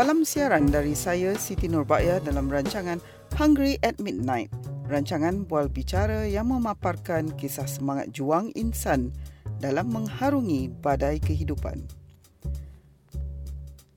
Salam 0.00 0.24
siaran 0.24 0.64
dari 0.64 0.96
saya 0.96 1.36
Siti 1.36 1.68
Nurbaya 1.68 2.24
dalam 2.24 2.48
rancangan 2.48 3.04
Hungry 3.36 3.76
at 3.84 4.00
Midnight. 4.00 4.48
Rancangan 4.88 5.44
bual 5.44 5.68
bicara 5.68 6.24
yang 6.24 6.48
memaparkan 6.48 7.28
kisah 7.36 7.68
semangat 7.68 8.08
juang 8.08 8.48
insan 8.56 9.12
dalam 9.60 9.92
mengharungi 9.92 10.72
badai 10.80 11.20
kehidupan. 11.20 11.84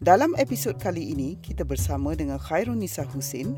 Dalam 0.03 0.35
episod 0.35 0.75
kali 0.75 1.15
ini, 1.15 1.39
kita 1.39 1.63
bersama 1.63 2.11
dengan 2.19 2.35
Khairun 2.35 2.83
Nisa 2.83 3.07
Husin 3.07 3.55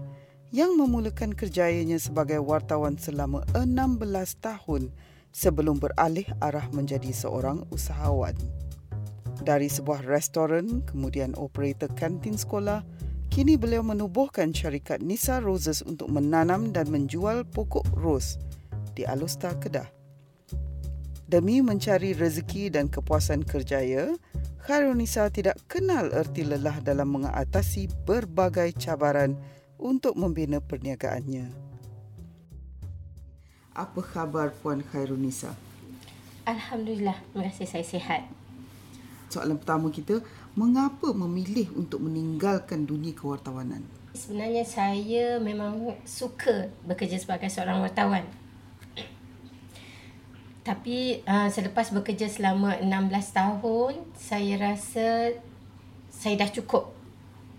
yang 0.54 0.78
memulakan 0.78 1.34
kerjayanya 1.34 1.98
sebagai 1.98 2.46
wartawan 2.46 2.94
selama 3.02 3.42
16 3.58 4.06
tahun 4.38 4.94
sebelum 5.34 5.82
beralih 5.82 6.30
arah 6.46 6.70
menjadi 6.70 7.10
seorang 7.10 7.66
usahawan. 7.74 8.38
Dari 9.46 9.70
sebuah 9.70 10.10
restoran, 10.10 10.82
kemudian 10.90 11.38
operator 11.38 11.86
kantin 11.94 12.34
sekolah, 12.34 12.82
kini 13.30 13.62
beliau 13.62 13.86
menubuhkan 13.86 14.50
syarikat 14.50 15.06
Nisa 15.06 15.38
Roses 15.38 15.86
untuk 15.86 16.10
menanam 16.10 16.74
dan 16.74 16.90
menjual 16.90 17.46
pokok 17.54 17.86
ros 17.94 18.42
di 18.98 19.06
Alusta, 19.06 19.54
Kedah. 19.54 19.86
Demi 21.30 21.62
mencari 21.62 22.18
rezeki 22.18 22.74
dan 22.74 22.90
kepuasan 22.90 23.46
kerjaya, 23.46 24.18
Khairul 24.66 24.98
Nisa 24.98 25.30
tidak 25.30 25.62
kenal 25.70 26.10
erti 26.10 26.42
lelah 26.42 26.82
dalam 26.82 27.14
mengatasi 27.14 27.86
berbagai 28.10 28.74
cabaran 28.82 29.38
untuk 29.78 30.18
membina 30.18 30.58
perniagaannya. 30.58 31.54
Apa 33.78 34.02
khabar 34.02 34.50
Puan 34.58 34.82
Khairul 34.82 35.22
Nisa? 35.22 35.54
Alhamdulillah, 36.50 37.22
terima 37.30 37.54
kasih 37.54 37.70
saya 37.70 37.86
sihat 37.86 38.26
soalan 39.36 39.60
pertama 39.60 39.92
kita, 39.92 40.24
mengapa 40.56 41.12
memilih 41.12 41.68
untuk 41.76 42.00
meninggalkan 42.00 42.88
dunia 42.88 43.12
kewartawanan? 43.12 43.84
Sebenarnya 44.16 44.64
saya 44.64 45.36
memang 45.44 45.92
suka 46.08 46.72
bekerja 46.88 47.20
sebagai 47.20 47.52
seorang 47.52 47.84
wartawan. 47.84 48.24
Tapi 50.66 51.22
uh, 51.30 51.52
selepas 51.52 51.94
bekerja 51.94 52.26
selama 52.26 52.80
16 52.82 53.12
tahun, 53.38 53.94
saya 54.18 54.56
rasa 54.58 55.36
saya 56.10 56.42
dah 56.42 56.50
cukup 56.50 56.96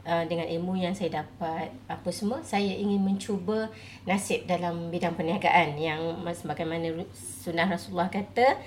uh, 0.08 0.24
dengan 0.26 0.48
ilmu 0.48 0.74
yang 0.74 0.90
saya 0.96 1.22
dapat 1.22 1.70
apa 1.86 2.10
semua. 2.10 2.42
Saya 2.42 2.72
ingin 2.74 3.04
mencuba 3.04 3.68
nasib 4.08 4.48
dalam 4.50 4.88
bidang 4.88 5.14
perniagaan 5.14 5.78
yang 5.78 6.00
sebagaimana 6.32 7.04
sunnah 7.14 7.70
Rasulullah 7.70 8.10
kata, 8.10 8.58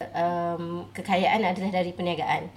um, 0.00 0.88
kekayaan 0.96 1.44
adalah 1.44 1.70
dari 1.70 1.92
perniagaan. 1.92 2.48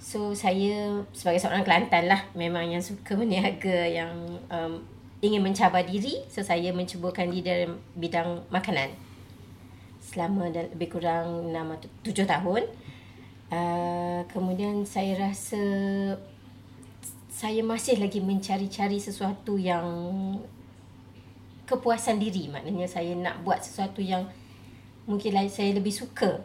So 0.00 0.32
saya 0.32 1.04
sebagai 1.12 1.40
seorang 1.40 1.64
Kelantan 1.64 2.08
lah 2.08 2.24
memang 2.32 2.72
yang 2.72 2.80
suka 2.80 3.16
berniaga 3.16 3.84
yang 3.88 4.12
um, 4.48 4.80
ingin 5.20 5.44
mencabar 5.44 5.84
diri. 5.84 6.24
So 6.28 6.44
saya 6.44 6.72
mencubakan 6.72 7.32
diri 7.32 7.44
dalam 7.44 7.80
bidang 7.96 8.48
makanan 8.48 8.92
selama 10.00 10.48
lebih 10.52 10.96
kurang 10.96 11.52
6 11.52 12.04
7 12.04 12.24
tahun. 12.24 12.64
Uh, 13.50 14.22
kemudian 14.30 14.86
saya 14.86 15.18
rasa 15.18 15.58
saya 17.30 17.64
masih 17.66 17.98
lagi 17.98 18.22
mencari-cari 18.22 19.00
sesuatu 19.02 19.58
yang 19.58 19.82
kepuasan 21.66 22.22
diri 22.22 22.46
maknanya 22.46 22.86
saya 22.86 23.14
nak 23.14 23.42
buat 23.42 23.62
sesuatu 23.62 24.02
yang 24.02 24.26
mungkin 25.06 25.34
saya 25.50 25.74
lebih 25.74 25.90
suka 25.90 26.42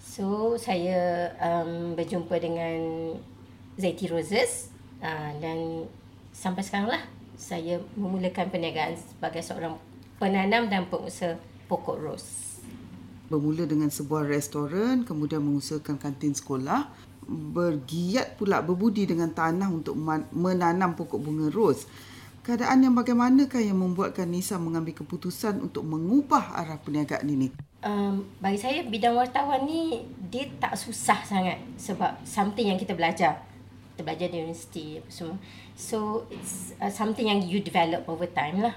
So 0.00 0.56
saya 0.56 1.28
um, 1.36 1.92
berjumpa 1.92 2.32
dengan 2.40 3.12
Zaiti 3.76 4.08
Roses 4.08 4.72
uh, 5.04 5.36
dan 5.38 5.84
sampai 6.32 6.64
sekarang 6.64 6.88
lah 6.96 7.04
saya 7.36 7.76
memulakan 7.96 8.48
perniagaan 8.48 8.96
sebagai 8.96 9.44
seorang 9.44 9.76
penanam 10.16 10.72
dan 10.72 10.88
pengusaha 10.88 11.36
pokok 11.68 11.96
ros. 12.00 12.24
Bermula 13.30 13.62
dengan 13.62 13.88
sebuah 13.88 14.26
restoran, 14.26 15.06
kemudian 15.06 15.40
mengusahakan 15.40 15.96
kantin 15.96 16.34
sekolah, 16.34 16.90
bergiat 17.30 18.34
pula 18.34 18.58
berbudi 18.58 19.06
dengan 19.06 19.30
tanah 19.30 19.70
untuk 19.70 19.94
menanam 20.34 20.98
pokok 20.98 21.20
bunga 21.22 21.46
ros. 21.48 21.86
Keadaan 22.42 22.82
yang 22.82 22.96
bagaimanakah 22.96 23.62
yang 23.62 23.78
membuatkan 23.78 24.26
Nisa 24.26 24.58
mengambil 24.58 24.96
keputusan 24.98 25.62
untuk 25.62 25.86
mengubah 25.86 26.56
arah 26.58 26.80
perniagaan 26.80 27.28
ini? 27.30 27.69
Um, 27.84 28.24
bagi 28.40 28.58
saya 28.60 28.84
bidang 28.84 29.16
wartawan 29.16 29.64
ni 29.64 30.04
dia 30.28 30.46
tak 30.60 30.76
susah 30.76 31.20
sangat 31.24 31.58
sebab 31.80 32.20
something 32.22 32.68
yang 32.68 32.78
kita 32.78 32.92
belajar. 32.94 33.40
Kita 33.96 34.06
belajar 34.06 34.26
di 34.32 34.36
universiti 34.40 34.96
apa 35.00 35.10
semua. 35.10 35.36
So 35.76 36.28
it's 36.32 36.76
uh, 36.80 36.92
something 36.92 37.28
yang 37.28 37.44
you 37.44 37.60
develop 37.60 38.06
over 38.08 38.28
time 38.28 38.64
lah. 38.64 38.76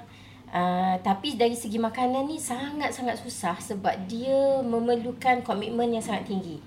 Uh, 0.54 1.02
tapi 1.02 1.34
dari 1.34 1.58
segi 1.58 1.82
makanan 1.82 2.30
ni 2.30 2.38
sangat-sangat 2.38 3.18
susah 3.18 3.58
sebab 3.58 4.06
dia 4.06 4.62
memerlukan 4.62 5.42
komitmen 5.42 5.90
yang 5.98 6.04
sangat 6.04 6.30
tinggi. 6.30 6.62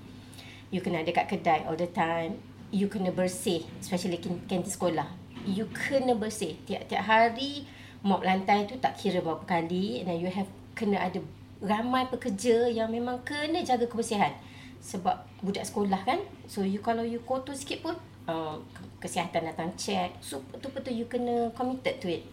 You 0.67 0.83
kena 0.83 0.99
ada 0.99 1.11
kat 1.15 1.31
kedai 1.31 1.63
all 1.63 1.79
the 1.79 1.87
time. 1.87 2.43
You 2.67 2.91
kena 2.91 3.15
bersih 3.15 3.63
especially 3.79 4.19
kantin 4.19 4.67
sekolah. 4.67 5.07
You 5.47 5.71
kena 5.71 6.19
bersih. 6.19 6.59
Tiap-tiap 6.67 7.03
hari 7.07 7.63
mop 8.03 8.19
lantai 8.27 8.67
tu 8.67 8.75
tak 8.75 8.99
kira 8.99 9.23
berapa 9.23 9.47
kali. 9.47 10.03
And 10.03 10.19
you 10.19 10.27
have 10.27 10.51
kena 10.75 10.99
ada 10.99 11.23
ramai 11.61 12.05
pekerja 12.09 12.69
yang 12.69 12.89
memang 12.91 13.21
kena 13.25 13.65
jaga 13.65 13.89
kebersihan 13.89 14.33
sebab 14.77 15.17
budak 15.41 15.65
sekolah 15.65 15.99
kan 16.05 16.21
so 16.45 16.61
you 16.61 16.79
kalau 16.79 17.01
you 17.01 17.17
kotor 17.25 17.57
sikit 17.57 17.81
pun 17.81 17.97
uh, 18.29 18.55
kesihatan 18.99 19.47
datang 19.47 19.71
check. 19.79 20.11
So 20.19 20.43
betul-betul 20.51 20.93
you 20.93 21.05
kena 21.09 21.49
committed 21.55 21.97
to 22.03 22.07
it. 22.11 22.23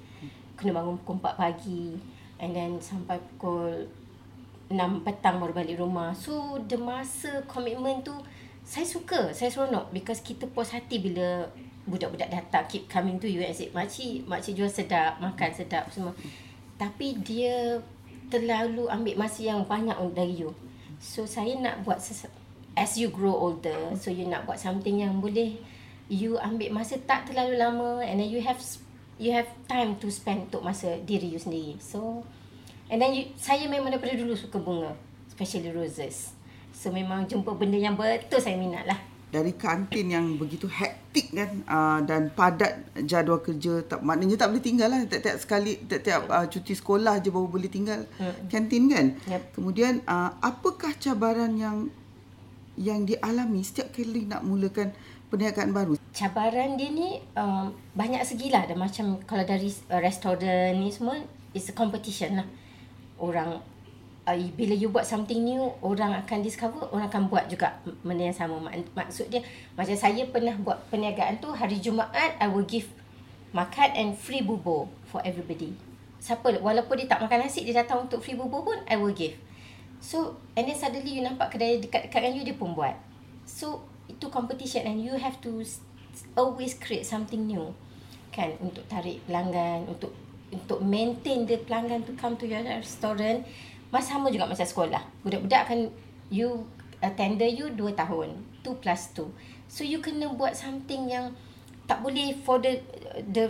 Kena 0.59 0.75
bangun 0.75 0.99
pukul 1.03 1.23
4 1.23 1.41
pagi 1.41 1.97
and 2.43 2.51
then 2.53 2.77
sampai 2.83 3.17
pukul 3.35 3.87
6 4.69 5.07
petang 5.07 5.39
baru 5.39 5.55
balik 5.55 5.81
rumah. 5.81 6.13
So 6.13 6.59
the 6.67 6.77
masa 6.77 7.45
commitment 7.47 8.05
tu 8.05 8.15
saya 8.65 8.85
suka 8.85 9.31
saya 9.31 9.49
seronok. 9.49 9.95
Because 9.95 10.21
kita 10.21 10.51
puas 10.51 10.75
hati 10.75 11.01
bila 11.01 11.47
budak-budak 11.85 12.33
datang 12.33 12.65
keep 12.65 12.89
coming 12.89 13.21
to 13.21 13.29
you 13.29 13.45
and 13.45 13.53
say 13.53 13.69
makcik 13.77 14.25
makcik 14.25 14.57
jual 14.57 14.71
sedap 14.71 15.21
makan 15.21 15.51
sedap 15.53 15.85
semua. 15.93 16.17
Tapi 16.75 17.21
dia 17.23 17.79
terlalu 18.35 18.91
ambil 18.91 19.15
masa 19.23 19.47
yang 19.47 19.63
banyak 19.63 19.95
dari 20.11 20.43
you. 20.43 20.51
So 20.99 21.23
saya 21.23 21.55
nak 21.63 21.87
buat 21.87 22.03
as 22.75 22.99
you 22.99 23.15
grow 23.15 23.39
older, 23.39 23.95
so 23.95 24.11
you 24.11 24.27
nak 24.27 24.43
buat 24.51 24.59
something 24.59 24.99
yang 24.99 25.23
boleh 25.23 25.55
you 26.11 26.35
ambil 26.43 26.75
masa 26.75 26.99
tak 26.99 27.31
terlalu 27.31 27.55
lama 27.55 28.03
and 28.03 28.19
then 28.19 28.29
you 28.29 28.43
have 28.43 28.59
you 29.17 29.31
have 29.31 29.47
time 29.71 29.95
to 30.03 30.11
spend 30.11 30.51
untuk 30.51 30.67
masa 30.67 30.99
diri 31.07 31.31
you 31.31 31.39
sendiri. 31.39 31.79
So 31.79 32.27
and 32.91 32.99
then 32.99 33.15
you, 33.15 33.31
saya 33.39 33.71
memang 33.71 33.95
daripada 33.95 34.19
dulu 34.19 34.35
suka 34.35 34.59
bunga, 34.59 34.99
especially 35.31 35.71
roses. 35.71 36.35
So 36.75 36.91
memang 36.91 37.31
jumpa 37.31 37.55
benda 37.55 37.79
yang 37.79 37.95
betul 37.95 38.43
saya 38.43 38.59
minat 38.59 38.91
lah 38.91 39.14
dari 39.35 39.51
kantin 39.59 40.15
yang 40.15 40.27
begitu 40.39 40.71
hektik 40.71 41.35
kan 41.35 41.67
uh, 41.67 41.99
dan 42.07 42.31
padat 42.31 42.87
jadual 43.03 43.43
kerja 43.43 43.83
tak 43.83 44.07
maknanya 44.07 44.47
tak 44.47 44.55
boleh 44.55 44.63
tinggal 44.63 44.87
lah. 44.95 45.03
Tiap-tiap 45.03 45.39
sekali 45.43 45.83
tiap-tiap 45.83 46.31
uh, 46.31 46.47
cuti 46.47 46.79
sekolah 46.79 47.19
je 47.19 47.35
baru 47.35 47.51
boleh 47.51 47.67
tinggal 47.67 48.07
hmm. 48.23 48.47
kantin 48.47 48.87
kan. 48.87 49.07
Yep. 49.27 49.43
kemudian 49.59 50.07
uh, 50.07 50.39
apakah 50.39 50.95
cabaran 51.03 51.59
yang 51.59 51.91
yang 52.79 53.03
dialami 53.03 53.67
setiap 53.67 53.91
kali 53.91 54.31
nak 54.31 54.47
mulakan 54.47 54.95
perniagaan 55.35 55.75
baru? 55.75 55.99
Cabaran 56.15 56.79
dia 56.79 56.95
ni 56.95 57.19
um, 57.35 57.75
banyak 57.99 58.23
segilah 58.23 58.71
ada 58.71 58.79
macam 58.79 59.19
kalau 59.27 59.43
dari 59.43 59.75
uh, 59.91 59.99
restoran 59.99 60.79
ni 60.79 60.95
semua 60.95 61.19
it's 61.51 61.67
a 61.67 61.75
competition 61.75 62.39
lah. 62.39 62.47
Orang 63.19 63.74
uh, 64.25 64.37
bila 64.57 64.75
you 64.75 64.89
buat 64.89 65.05
something 65.05 65.45
new 65.45 65.69
orang 65.85 66.17
akan 66.25 66.41
discover 66.41 66.89
orang 66.91 67.09
akan 67.09 67.29
buat 67.29 67.49
juga 67.49 67.77
benda 68.03 68.29
yang 68.29 68.37
sama. 68.37 68.57
Mak, 68.61 68.97
maksud 68.97 69.29
dia 69.29 69.45
macam 69.77 69.97
saya 69.97 70.25
pernah 70.29 70.57
buat 70.61 70.81
perniagaan 70.89 71.41
tu 71.41 71.53
hari 71.53 71.79
Jumaat 71.81 72.37
I 72.41 72.49
will 72.49 72.67
give 72.67 72.89
makan 73.55 73.95
and 73.95 74.11
free 74.17 74.43
bubur 74.43 74.91
for 75.09 75.21
everybody. 75.23 75.77
Siapa 76.19 76.57
walaupun 76.59 77.05
dia 77.05 77.07
tak 77.09 77.21
makan 77.21 77.47
nasi 77.47 77.63
dia 77.69 77.85
datang 77.85 78.09
untuk 78.09 78.25
free 78.25 78.37
bubur 78.37 78.65
pun 78.65 78.79
I 78.89 78.97
will 78.97 79.15
give. 79.15 79.37
So 80.01 80.41
and 80.57 80.69
then 80.69 80.77
suddenly 80.77 81.21
you 81.21 81.23
nampak 81.25 81.55
kedai 81.55 81.81
dekat-dekat 81.81 82.19
dengan 82.21 82.35
you 82.37 82.45
dia 82.45 82.57
pun 82.57 82.73
buat. 82.73 82.97
So 83.45 83.85
itu 84.09 84.29
competition 84.29 84.85
and 84.85 85.01
you 85.01 85.17
have 85.17 85.41
to 85.45 85.65
always 86.37 86.77
create 86.77 87.05
something 87.05 87.45
new 87.45 87.77
kan? 88.35 88.57
Untuk 88.59 88.83
tarik 88.91 89.23
pelanggan 89.31 89.87
untuk 89.87 90.11
untuk 90.51 90.79
maintain 90.83 91.47
the 91.47 91.59
pelanggan 91.67 92.07
to 92.07 92.15
come 92.15 92.39
to 92.39 92.47
your 92.47 92.63
restaurant 92.63 93.43
Mas 93.95 94.11
sama 94.11 94.27
juga 94.35 94.51
macam 94.51 94.67
sekolah. 94.67 94.99
Budak-budak 95.23 95.71
akan 95.71 95.87
you 96.27 96.67
uh, 96.99 97.15
tender 97.15 97.47
you 97.47 97.71
2 97.79 97.95
tahun. 97.95 98.35
2 98.67 98.83
plus 98.83 99.15
2. 99.15 99.31
So 99.71 99.87
you 99.87 100.03
kena 100.03 100.35
buat 100.35 100.59
something 100.59 101.07
yang 101.07 101.31
tak 101.87 102.03
boleh 102.03 102.35
for 102.43 102.59
the 102.59 102.83
the 103.31 103.47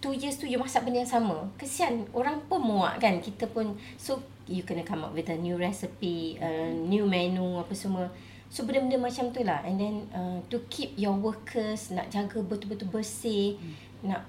2 0.00 0.16
years 0.16 0.40
tu 0.40 0.48
you 0.48 0.56
masak 0.56 0.88
benda 0.88 1.04
yang 1.04 1.12
sama. 1.12 1.44
Kesian 1.60 2.08
orang 2.16 2.40
pun 2.48 2.64
muak 2.64 2.96
kan. 2.96 3.20
Kita 3.20 3.44
pun 3.44 3.76
so 4.00 4.24
you 4.48 4.64
kena 4.64 4.80
come 4.88 5.04
up 5.04 5.12
with 5.12 5.28
a 5.28 5.36
new 5.36 5.60
recipe, 5.60 6.40
a 6.40 6.72
new 6.72 7.04
menu 7.04 7.60
apa 7.60 7.76
semua. 7.76 8.08
So 8.48 8.64
benda-benda 8.64 9.02
macam 9.02 9.34
tu 9.34 9.42
lah 9.42 9.66
And 9.66 9.82
then 9.82 9.94
uh, 10.14 10.38
to 10.46 10.62
keep 10.70 10.94
your 10.94 11.18
workers 11.18 11.90
Nak 11.90 12.06
jaga 12.06 12.38
betul-betul 12.38 12.86
bersih 12.86 13.58
hmm. 13.58 14.14
Nak 14.14 14.22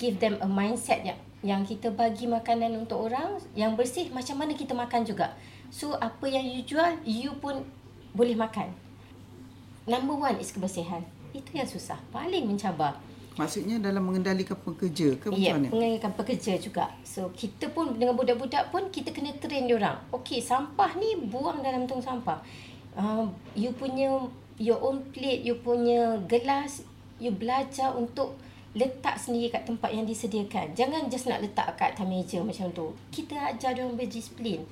give 0.00 0.16
them 0.16 0.40
a 0.40 0.48
mindset 0.48 1.04
yang 1.04 1.20
yang 1.42 1.62
kita 1.62 1.94
bagi 1.94 2.26
makanan 2.26 2.74
untuk 2.74 3.06
orang 3.06 3.38
yang 3.54 3.78
bersih 3.78 4.10
macam 4.10 4.42
mana 4.42 4.58
kita 4.58 4.74
makan 4.74 5.06
juga. 5.06 5.34
So 5.70 5.94
apa 5.94 6.26
yang 6.26 6.42
you 6.42 6.66
jual 6.66 6.98
you 7.06 7.30
pun 7.38 7.62
boleh 8.16 8.34
makan. 8.34 8.74
Number 9.86 10.18
one 10.18 10.36
is 10.42 10.50
kebersihan. 10.50 11.06
Itu 11.30 11.54
yang 11.54 11.68
susah. 11.68 11.96
Paling 12.10 12.44
mencabar. 12.44 12.98
Maksudnya 13.38 13.78
dalam 13.78 14.02
mengendalikan 14.02 14.58
pekerja 14.58 15.14
ke 15.14 15.30
macam 15.30 15.38
yeah, 15.38 15.54
mana? 15.54 15.70
mengendalikan 15.70 16.10
pekerja 16.18 16.58
juga. 16.58 16.90
So 17.06 17.30
kita 17.30 17.70
pun 17.70 17.94
dengan 17.94 18.18
budak-budak 18.18 18.74
pun 18.74 18.90
kita 18.90 19.14
kena 19.14 19.30
train 19.38 19.70
dia 19.70 19.78
orang. 19.78 19.94
Okey, 20.10 20.42
sampah 20.42 20.98
ni 20.98 21.14
buang 21.30 21.62
dalam 21.62 21.86
tong 21.86 22.02
sampah. 22.02 22.42
Uh, 22.98 23.30
you 23.54 23.70
punya 23.78 24.10
your 24.58 24.82
own 24.82 25.06
plate, 25.14 25.46
you 25.46 25.54
punya 25.62 26.18
gelas, 26.26 26.82
you 27.22 27.30
belajar 27.30 27.94
untuk 27.94 28.34
letak 28.76 29.16
sendiri 29.16 29.48
kat 29.48 29.64
tempat 29.64 29.88
yang 29.92 30.04
disediakan. 30.04 30.76
Jangan 30.76 31.08
just 31.08 31.24
nak 31.24 31.40
letak 31.40 31.72
kat 31.80 31.96
atas 31.96 32.04
meja 32.04 32.40
macam 32.44 32.68
tu. 32.72 32.92
Kita 33.08 33.54
ajar 33.54 33.72
dia 33.72 33.84
orang 33.84 33.96
berdisiplin. 33.96 34.64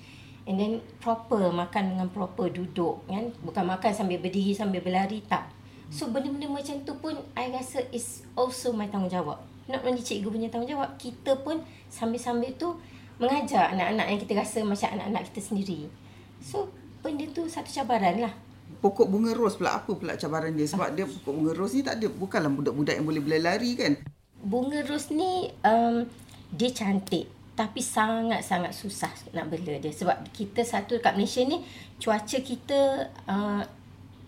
And 0.46 0.60
then 0.62 0.72
proper 1.02 1.50
makan 1.50 1.96
dengan 1.96 2.08
proper 2.12 2.52
duduk 2.52 3.02
kan. 3.08 3.32
Bukan 3.42 3.64
makan 3.66 3.90
sambil 3.90 4.20
berdiri 4.20 4.52
sambil 4.52 4.84
berlari 4.84 5.24
tak. 5.26 5.48
So 5.90 6.10
benda-benda 6.10 6.50
macam 6.50 6.76
tu 6.82 6.92
pun 6.98 7.14
I 7.38 7.50
rasa 7.50 7.82
is 7.94 8.26
also 8.34 8.74
my 8.74 8.90
tanggungjawab. 8.90 9.38
Not 9.66 9.82
only 9.82 10.02
cikgu 10.02 10.30
punya 10.30 10.46
tanggungjawab, 10.50 10.98
kita 10.98 11.42
pun 11.42 11.62
sambil-sambil 11.90 12.54
tu 12.54 12.78
mengajar 13.18 13.74
anak-anak 13.74 14.06
yang 14.06 14.20
kita 14.22 14.32
rasa 14.38 14.62
macam 14.62 14.92
anak-anak 14.98 15.22
kita 15.32 15.40
sendiri. 15.42 15.90
So 16.38 16.70
benda 17.02 17.26
tu 17.30 17.46
satu 17.46 17.70
cabaran 17.70 18.18
lah 18.22 18.34
pokok 18.80 19.06
bunga 19.08 19.32
ros 19.32 19.56
pula. 19.58 19.78
Apa 19.78 19.96
pula 19.96 20.14
cabaran 20.16 20.52
dia? 20.52 20.68
Sebab 20.68 20.92
dia 20.92 21.04
pokok 21.08 21.32
bunga 21.32 21.52
ros 21.56 21.72
ni 21.72 21.82
tak 21.82 22.00
ada 22.00 22.06
bukanlah 22.10 22.50
budak-budak 22.52 22.94
yang 22.96 23.06
boleh 23.06 23.22
berlari 23.22 23.72
kan? 23.76 23.92
Bunga 24.40 24.84
ros 24.86 25.10
ni 25.10 25.50
um, 25.64 26.06
dia 26.52 26.70
cantik 26.70 27.26
tapi 27.56 27.80
sangat-sangat 27.80 28.76
susah 28.76 29.08
nak 29.32 29.48
bela 29.48 29.80
dia. 29.80 29.88
Sebab 29.88 30.28
kita 30.36 30.60
satu 30.60 31.00
kat 31.00 31.16
Malaysia 31.16 31.40
ni 31.40 31.64
cuaca 31.96 32.38
kita 32.44 33.08
uh, 33.24 33.64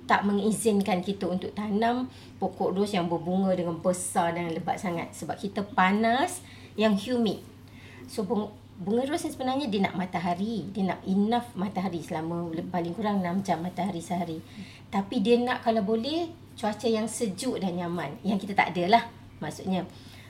tak 0.08 0.24
mengizinkan 0.24 1.04
kita 1.04 1.28
untuk 1.28 1.52
tanam 1.52 2.08
pokok 2.40 2.72
ros 2.72 2.96
yang 2.96 3.12
berbunga 3.12 3.52
dengan 3.52 3.76
besar 3.76 4.32
dan 4.32 4.48
lebat 4.56 4.80
sangat. 4.80 5.12
Sebab 5.12 5.36
kita 5.36 5.60
panas 5.60 6.40
yang 6.80 6.96
humid. 6.96 7.44
So 8.08 8.24
bunga 8.78 9.10
ros 9.10 9.26
ni 9.26 9.34
sebenarnya 9.34 9.66
dia 9.66 9.80
nak 9.82 9.98
matahari. 9.98 10.70
Dia 10.70 10.94
nak 10.94 11.02
enough 11.02 11.50
matahari 11.58 11.98
selama 11.98 12.50
paling 12.70 12.94
kurang 12.94 13.18
6 13.20 13.42
jam 13.42 13.58
matahari 13.58 13.98
sehari. 13.98 14.38
Tapi 14.88 15.18
dia 15.18 15.34
nak 15.42 15.66
kalau 15.66 15.82
boleh 15.82 16.30
cuaca 16.54 16.86
yang 16.86 17.10
sejuk 17.10 17.58
dan 17.58 17.74
nyaman. 17.74 18.14
Yang 18.22 18.46
kita 18.46 18.64
tak 18.64 18.74
ada 18.74 18.98
lah 18.98 19.04
maksudnya. 19.42 19.82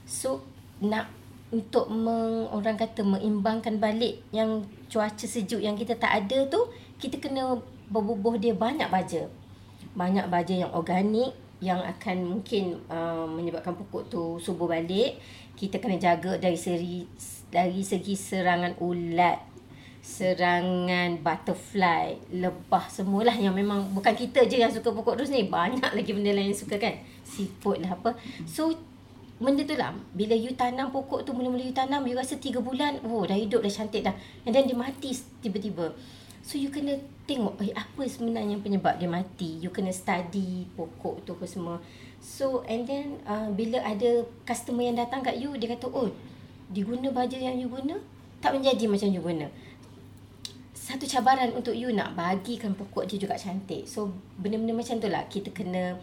So 0.09 0.41
nak 0.81 1.13
untuk 1.49 1.89
meng, 1.89 2.49
orang 2.53 2.77
kata 2.77 3.01
mengimbangkan 3.05 3.81
balik 3.81 4.21
yang 4.33 4.65
cuaca 4.93 5.25
sejuk 5.25 5.61
yang 5.61 5.77
kita 5.77 5.97
tak 5.97 6.13
ada 6.13 6.45
tu 6.49 6.61
kita 7.01 7.17
kena 7.21 7.57
berbubuh 7.89 8.37
dia 8.37 8.57
banyak 8.57 8.89
baja. 8.89 9.29
Banyak 9.97 10.29
baja 10.29 10.55
yang 10.57 10.73
organik 10.73 11.33
yang 11.59 11.83
akan 11.83 12.39
mungkin 12.39 12.79
uh, 12.87 13.27
menyebabkan 13.27 13.75
pokok 13.77 14.09
tu 14.09 14.23
subur 14.41 14.73
balik. 14.73 15.21
Kita 15.59 15.83
kena 15.83 15.99
jaga 15.99 16.39
dari 16.39 16.55
seri 16.55 17.03
dari 17.49 17.81
segi 17.81 18.13
serangan 18.13 18.77
ulat, 18.81 19.41
serangan 20.05 21.21
butterfly, 21.25 22.17
lebah 22.33 22.85
semualah 22.89 23.37
yang 23.37 23.57
memang 23.57 23.89
bukan 23.93 24.13
kita 24.13 24.45
je 24.45 24.61
yang 24.61 24.73
suka 24.73 24.93
pokok 24.93 25.21
ros 25.21 25.33
ni. 25.33 25.49
Banyak 25.49 25.93
lagi 25.97 26.11
benda 26.13 26.33
lain 26.33 26.53
yang 26.53 26.61
suka 26.61 26.77
kan. 26.77 26.97
Siput 27.25 27.81
lah 27.81 27.97
apa. 27.97 28.17
So 28.45 28.73
benda 29.41 29.65
tu 29.65 29.75
lah. 29.81 29.97
Bila 30.13 30.37
you 30.37 30.53
tanam 30.55 30.93
pokok 30.93 31.25
tu 31.25 31.33
mula-mula 31.33 31.65
you 31.65 31.77
tanam, 31.77 32.05
you 32.05 32.17
rasa 32.17 32.37
3 32.37 32.61
bulan, 32.61 33.01
oh 33.09 33.25
dah 33.25 33.37
hidup 33.37 33.65
dah 33.65 33.73
cantik 33.73 34.05
dah. 34.05 34.15
And 34.45 34.53
then 34.53 34.69
dia 34.69 34.77
mati 34.77 35.17
tiba-tiba. 35.41 35.93
So 36.45 36.57
you 36.57 36.73
kena 36.73 36.97
tengok 37.29 37.61
eh, 37.61 37.77
apa 37.77 38.09
sebenarnya 38.09 38.57
penyebab 38.65 38.97
dia 38.97 39.09
mati. 39.09 39.61
You 39.61 39.69
kena 39.69 39.93
study 39.93 40.65
pokok 40.77 41.25
tu 41.25 41.37
apa 41.37 41.45
semua. 41.45 41.77
So 42.21 42.65
and 42.65 42.89
then 42.89 43.21
uh, 43.29 43.53
bila 43.53 43.85
ada 43.85 44.25
customer 44.49 44.85
yang 44.85 44.97
datang 44.97 45.21
kat 45.21 45.37
you, 45.37 45.53
dia 45.61 45.77
kata, 45.77 45.93
oh 45.93 46.09
diguna 46.69 47.09
baja 47.13 47.37
yang 47.37 47.57
you 47.57 47.69
guna? 47.69 47.97
Tak 48.39 48.55
menjadi 48.55 48.85
macam 48.87 49.09
you 49.09 49.23
guna. 49.25 49.47
Satu 50.73 51.05
cabaran 51.05 51.53
untuk 51.53 51.77
you 51.77 51.93
nak 51.93 52.17
bagikan 52.17 52.73
pokok 52.73 53.09
dia 53.09 53.21
juga 53.21 53.37
cantik. 53.37 53.85
So 53.85 54.13
benda-benda 54.41 54.73
macam 54.73 54.97
tu 55.01 55.09
lah 55.09 55.25
kita 55.29 55.53
kena 55.53 56.01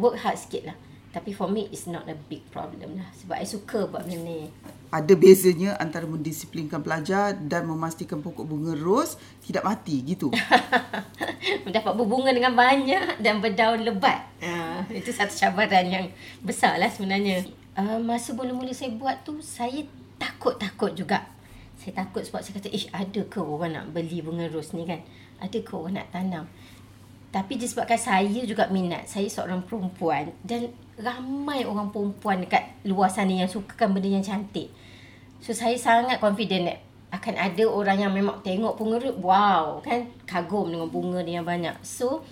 work 0.00 0.16
hard 0.20 0.38
sikit 0.38 0.72
lah. 0.72 0.76
Tapi 1.08 1.32
for 1.32 1.48
me 1.48 1.66
it's 1.72 1.88
not 1.88 2.04
a 2.04 2.16
big 2.28 2.44
problem 2.52 3.00
lah. 3.00 3.08
Sebab 3.20 3.36
I 3.40 3.48
suka 3.48 3.88
buat 3.88 4.04
benda 4.04 4.20
ni. 4.28 4.48
Ada 4.88 5.12
bezanya 5.16 5.76
antara 5.76 6.08
mendisiplinkan 6.08 6.80
pelajar 6.80 7.36
dan 7.36 7.68
memastikan 7.68 8.24
pokok 8.24 8.44
bunga 8.44 8.72
ros 8.76 9.20
tidak 9.44 9.64
mati 9.64 10.04
gitu. 10.04 10.32
Mendapat 11.64 11.92
berbunga 11.96 12.32
dengan 12.32 12.56
banyak 12.56 13.20
dan 13.20 13.40
berdaun 13.40 13.84
lebat. 13.84 14.24
Uh, 14.40 14.84
itu 14.92 15.12
satu 15.12 15.32
cabaran 15.32 15.84
yang 15.84 16.06
besar 16.40 16.76
lah 16.80 16.88
sebenarnya. 16.88 17.44
Uh, 17.78 18.02
masa 18.02 18.34
mula-mula 18.34 18.74
saya 18.74 18.90
buat 18.98 19.22
tu, 19.22 19.38
saya 19.38 19.86
takut-takut 20.18 20.98
juga. 20.98 21.22
Saya 21.78 22.02
takut 22.02 22.26
sebab 22.26 22.42
saya 22.42 22.58
kata, 22.58 22.74
ish 22.74 22.90
ada 22.90 23.22
ke 23.30 23.38
orang 23.38 23.70
nak 23.70 23.94
beli 23.94 24.18
bunga 24.18 24.50
ros 24.50 24.74
ni 24.74 24.82
kan? 24.82 24.98
Ada 25.38 25.62
ke 25.62 25.72
orang 25.78 26.02
nak 26.02 26.10
tanam? 26.10 26.50
Tapi 27.30 27.54
disebabkan 27.54 27.94
saya 27.94 28.42
juga 28.42 28.66
minat, 28.66 29.06
saya 29.06 29.30
seorang 29.30 29.62
perempuan 29.62 30.34
dan 30.42 30.74
ramai 30.98 31.62
orang 31.62 31.94
perempuan 31.94 32.42
dekat 32.42 32.66
luar 32.82 33.06
sana 33.06 33.30
yang 33.30 33.46
sukakan 33.46 33.94
benda 33.94 34.10
yang 34.10 34.26
cantik. 34.26 34.74
So 35.38 35.54
saya 35.54 35.78
sangat 35.78 36.18
confident 36.18 36.66
that 36.66 36.78
akan 37.14 37.38
ada 37.38 37.64
orang 37.70 38.02
yang 38.02 38.12
memang 38.12 38.42
tengok 38.42 38.74
bunga 38.74 39.00
tu 39.00 39.14
wow 39.22 39.80
kan 39.80 40.04
kagum 40.28 40.68
dengan 40.68 40.90
bunga 40.90 41.22
dia 41.22 41.38
yang 41.38 41.46
banyak. 41.46 41.78
So 41.86 42.26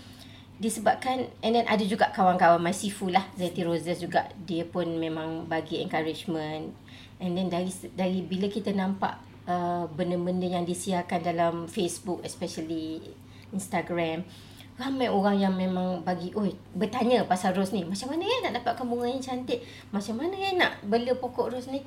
disebabkan 0.57 1.29
and 1.45 1.53
then 1.53 1.67
ada 1.69 1.85
juga 1.85 2.09
kawan-kawan 2.13 2.61
my 2.61 2.73
sifu 2.73 3.13
lah. 3.13 3.25
Zeti 3.37 3.61
Roses 3.61 4.01
juga 4.01 4.29
dia 4.49 4.65
pun 4.65 4.89
memang 4.97 5.45
bagi 5.45 5.85
encouragement. 5.85 6.73
And 7.21 7.33
then 7.37 7.53
dari 7.53 7.73
dari 7.93 8.25
bila 8.25 8.49
kita 8.49 8.73
nampak 8.73 9.21
uh, 9.49 9.85
benda-benda 9.93 10.49
yang 10.49 10.65
disiarkan 10.65 11.21
dalam 11.25 11.55
Facebook 11.69 12.25
especially 12.25 13.01
Instagram 13.53 14.25
ramai 14.77 15.09
orang 15.09 15.41
yang 15.41 15.57
memang 15.57 16.05
bagi 16.05 16.37
oi 16.37 16.53
bertanya 16.77 17.25
pasal 17.25 17.57
ros 17.57 17.73
ni 17.73 17.81
macam 17.81 18.13
mana 18.13 18.29
ya 18.29 18.37
nak 18.45 18.61
dapatkan 18.61 18.85
bunga 18.85 19.09
yang 19.09 19.25
cantik? 19.25 19.65
Macam 19.89 20.21
mana 20.21 20.37
ya 20.37 20.53
nak 20.53 20.85
bela 20.85 21.17
pokok 21.17 21.49
ros 21.53 21.73
ni? 21.73 21.81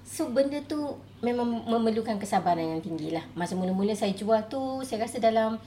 So 0.00 0.32
benda 0.32 0.58
tu 0.64 0.96
memang 1.20 1.68
memerlukan 1.68 2.16
kesabaran 2.16 2.64
yang 2.64 2.82
tinggi 2.82 3.12
lah. 3.12 3.22
Masa 3.36 3.54
mula-mula 3.54 3.92
saya 3.92 4.16
jual 4.16 4.40
tu, 4.48 4.80
saya 4.82 5.04
rasa 5.04 5.20
dalam 5.20 5.60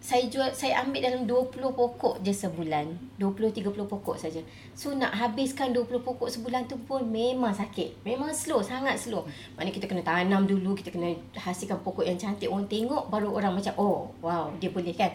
saya 0.00 0.24
jual 0.32 0.48
saya 0.56 0.80
ambil 0.80 1.04
dalam 1.04 1.22
20 1.28 1.60
pokok 1.76 2.24
je 2.24 2.32
sebulan. 2.32 2.88
20 3.20 3.52
30 3.52 3.68
pokok 3.84 4.16
saja. 4.16 4.40
So 4.72 4.96
nak 4.96 5.12
habiskan 5.12 5.76
20 5.76 6.00
pokok 6.00 6.24
sebulan 6.32 6.64
tu 6.64 6.80
pun 6.88 7.04
memang 7.04 7.52
sakit. 7.52 8.00
Memang 8.00 8.32
slow, 8.32 8.64
sangat 8.64 8.96
slow. 8.96 9.28
Mana 9.60 9.68
kita 9.68 9.84
kena 9.84 10.00
tanam 10.00 10.48
dulu, 10.48 10.72
kita 10.72 10.88
kena 10.88 11.12
hasilkan 11.36 11.84
pokok 11.84 12.08
yang 12.08 12.16
cantik 12.16 12.48
orang 12.48 12.64
tengok 12.64 13.12
baru 13.12 13.28
orang 13.28 13.60
macam 13.60 13.76
oh, 13.76 14.08
wow, 14.24 14.48
dia 14.56 14.72
boleh 14.72 14.96
kan. 14.96 15.12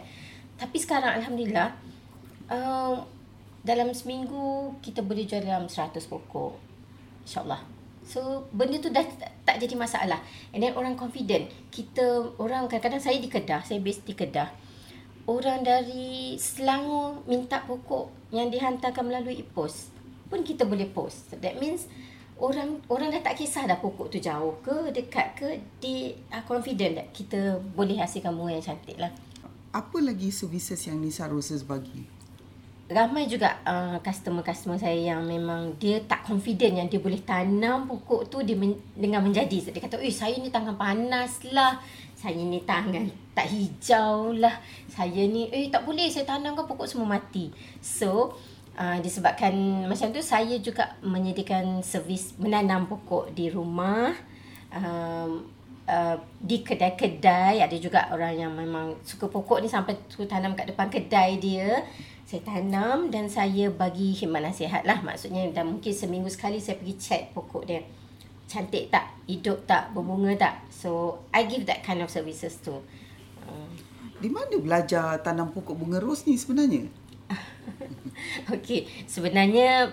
Tapi 0.56 0.78
sekarang 0.78 1.18
alhamdulillah 1.18 1.74
uh, 2.54 2.96
dalam 3.66 3.90
seminggu 3.90 4.70
kita 4.86 5.02
boleh 5.02 5.26
jual 5.26 5.42
dalam 5.42 5.66
100 5.66 5.98
pokok. 5.98 6.54
InsyaAllah. 7.26 7.66
So 8.06 8.46
benda 8.54 8.78
tu 8.78 8.94
dah 8.94 9.02
tak, 9.02 9.34
tak 9.42 9.56
jadi 9.58 9.74
masalah. 9.74 10.22
And 10.54 10.62
then 10.62 10.78
orang 10.78 10.94
confident. 10.94 11.50
Kita 11.74 12.38
orang 12.38 12.70
kadang-kadang 12.70 13.02
saya 13.02 13.18
di 13.18 13.34
Kedah, 13.34 13.66
saya 13.66 13.82
base 13.82 14.06
di 14.06 14.14
Kedah. 14.14 14.65
Orang 15.26 15.66
dari 15.66 16.38
Selangor 16.38 17.26
minta 17.26 17.66
pokok 17.66 18.30
yang 18.30 18.54
dihantarkan 18.54 19.10
melalui 19.10 19.42
e-post 19.42 19.90
pun 20.30 20.46
kita 20.46 20.66
boleh 20.70 20.86
post. 20.90 21.34
So 21.34 21.42
that 21.42 21.58
means 21.58 21.90
orang 22.38 22.82
orang 22.94 23.10
dah 23.10 23.22
tak 23.26 23.42
kisah 23.42 23.66
dah 23.66 23.82
pokok 23.82 24.14
tu 24.14 24.22
jauh 24.22 24.54
ke 24.62 24.94
dekat 24.94 25.34
ke 25.34 25.48
di 25.82 26.14
uh, 26.30 26.46
confident 26.46 27.02
that 27.02 27.08
kita 27.10 27.58
boleh 27.74 27.98
hasilkan 27.98 28.38
bunga 28.38 28.58
yang 28.58 28.66
cantik 28.66 28.98
lah. 29.02 29.10
Apa 29.74 29.98
lagi 29.98 30.30
services 30.30 30.80
yang 30.86 31.02
Nisa 31.02 31.26
Roses 31.26 31.66
bagi? 31.66 32.16
ramai 32.86 33.26
juga 33.26 33.58
uh, 33.66 33.98
customer-customer 33.98 34.78
saya 34.78 35.18
yang 35.18 35.26
memang 35.26 35.74
dia 35.82 35.98
tak 36.06 36.22
confident 36.22 36.86
yang 36.86 36.86
dia 36.86 37.02
boleh 37.02 37.18
tanam 37.26 37.90
pokok 37.90 38.30
tu 38.30 38.46
dia 38.46 38.54
men- 38.54 38.78
dengan 38.94 39.26
menjadi. 39.26 39.74
Dia 39.74 39.82
kata, 39.82 39.98
eh 39.98 40.14
saya 40.14 40.38
ni 40.38 40.54
tangan 40.54 40.78
panas 40.78 41.42
lah. 41.50 41.82
Saya 42.26 42.42
ni 42.42 42.58
tangan 42.66 43.06
tak 43.38 43.54
hijau 43.54 44.34
lah. 44.34 44.58
Saya 44.90 45.30
ni, 45.30 45.46
eh 45.54 45.70
tak 45.70 45.86
boleh 45.86 46.10
saya 46.10 46.26
tanamkan 46.26 46.66
pokok 46.66 46.90
semua 46.90 47.22
mati. 47.22 47.54
So, 47.86 48.34
uh, 48.74 48.98
disebabkan 48.98 49.86
macam 49.86 50.10
tu, 50.10 50.26
saya 50.26 50.58
juga 50.58 50.98
menyediakan 51.06 51.86
servis 51.86 52.34
menanam 52.42 52.90
pokok 52.90 53.30
di 53.38 53.54
rumah. 53.54 54.10
Um, 54.74 55.46
uh, 55.86 56.18
di 56.42 56.66
kedai-kedai 56.66 57.62
ada 57.62 57.78
juga 57.78 58.10
orang 58.10 58.34
yang 58.34 58.52
memang 58.58 58.98
suka 59.06 59.30
pokok 59.30 59.62
ni 59.62 59.70
sampai 59.70 59.94
suka 60.10 60.26
tanam 60.26 60.58
kat 60.58 60.74
depan 60.74 60.90
kedai 60.90 61.38
dia 61.38 61.86
saya 62.26 62.42
tanam 62.42 63.14
dan 63.14 63.30
saya 63.30 63.70
bagi 63.70 64.18
khidmat 64.18 64.42
nasihat 64.42 64.82
lah 64.82 64.98
maksudnya 65.06 65.46
dan 65.54 65.70
mungkin 65.70 65.94
seminggu 65.94 66.28
sekali 66.28 66.58
saya 66.58 66.82
pergi 66.82 66.96
check 66.98 67.24
pokok 67.38 67.64
dia 67.70 67.86
cantik 68.46 68.94
tak 68.94 69.10
hidup 69.26 69.66
tak 69.66 69.90
berbunga 69.92 70.38
tak 70.38 70.62
so 70.70 71.20
I 71.34 71.50
give 71.50 71.66
that 71.66 71.82
kind 71.82 72.02
of 72.02 72.10
services 72.14 72.62
too 72.62 72.80
uh. 73.46 73.70
di 74.22 74.30
mana 74.30 74.56
belajar 74.62 75.20
tanam 75.26 75.50
pokok 75.50 75.76
bunga 75.76 75.98
ros 75.98 76.30
ni 76.30 76.38
sebenarnya 76.38 76.88
Okay, 78.54 78.88
sebenarnya 79.10 79.92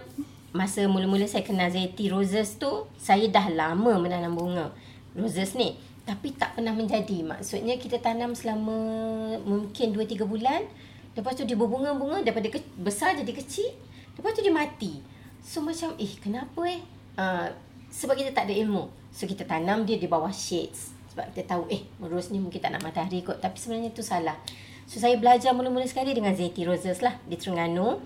masa 0.53 0.85
mula-mula 0.85 1.25
saya 1.25 1.43
kenal 1.43 1.73
Zeti 1.73 2.13
Roses 2.13 2.61
tu, 2.61 2.87
saya 3.01 3.25
dah 3.33 3.49
lama 3.49 3.97
menanam 3.99 4.37
bunga 4.37 4.71
roses 5.17 5.57
ni. 5.57 5.77
Tapi 6.03 6.35
tak 6.35 6.59
pernah 6.59 6.75
menjadi. 6.75 7.23
Maksudnya 7.23 7.79
kita 7.79 8.03
tanam 8.03 8.35
selama 8.35 8.75
mungkin 9.47 9.95
2-3 9.95 10.27
bulan. 10.27 10.67
Lepas 11.15 11.39
tu 11.39 11.47
dia 11.47 11.55
berbunga-bunga 11.55 12.27
daripada 12.27 12.51
ke- 12.51 12.75
besar 12.81 13.15
jadi 13.15 13.33
kecil. 13.33 13.71
Lepas 14.19 14.35
tu 14.35 14.43
dia 14.43 14.53
mati. 14.53 14.99
So 15.43 15.63
macam 15.63 15.95
eh 15.97 16.13
kenapa 16.19 16.61
eh? 16.67 16.81
Uh, 17.15 17.49
sebab 17.93 18.17
kita 18.17 18.33
tak 18.33 18.49
ada 18.49 18.55
ilmu. 18.57 18.89
So 19.13 19.29
kita 19.29 19.45
tanam 19.45 19.85
dia 19.85 20.01
di 20.01 20.09
bawah 20.09 20.33
shades. 20.33 20.97
Sebab 21.13 21.29
kita 21.37 21.45
tahu 21.45 21.69
eh 21.69 21.85
rose 22.01 22.33
ni 22.33 22.41
mungkin 22.41 22.57
tak 22.57 22.73
nak 22.73 22.81
matahari 22.81 23.21
kot. 23.21 23.37
Tapi 23.37 23.61
sebenarnya 23.61 23.93
tu 23.93 24.01
salah. 24.01 24.41
So 24.89 24.97
saya 24.97 25.21
belajar 25.21 25.53
mula-mula 25.53 25.85
sekali 25.85 26.17
dengan 26.17 26.33
Zeti 26.33 26.65
Roses 26.65 27.05
lah 27.05 27.21
di 27.29 27.37
Terengganu. 27.37 28.01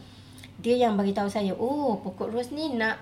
Dia 0.58 0.74
yang 0.74 0.98
bagi 0.98 1.14
tahu 1.14 1.30
saya, 1.30 1.54
oh 1.54 2.02
pokok 2.02 2.34
ros 2.34 2.50
ni 2.50 2.74
nak 2.74 2.98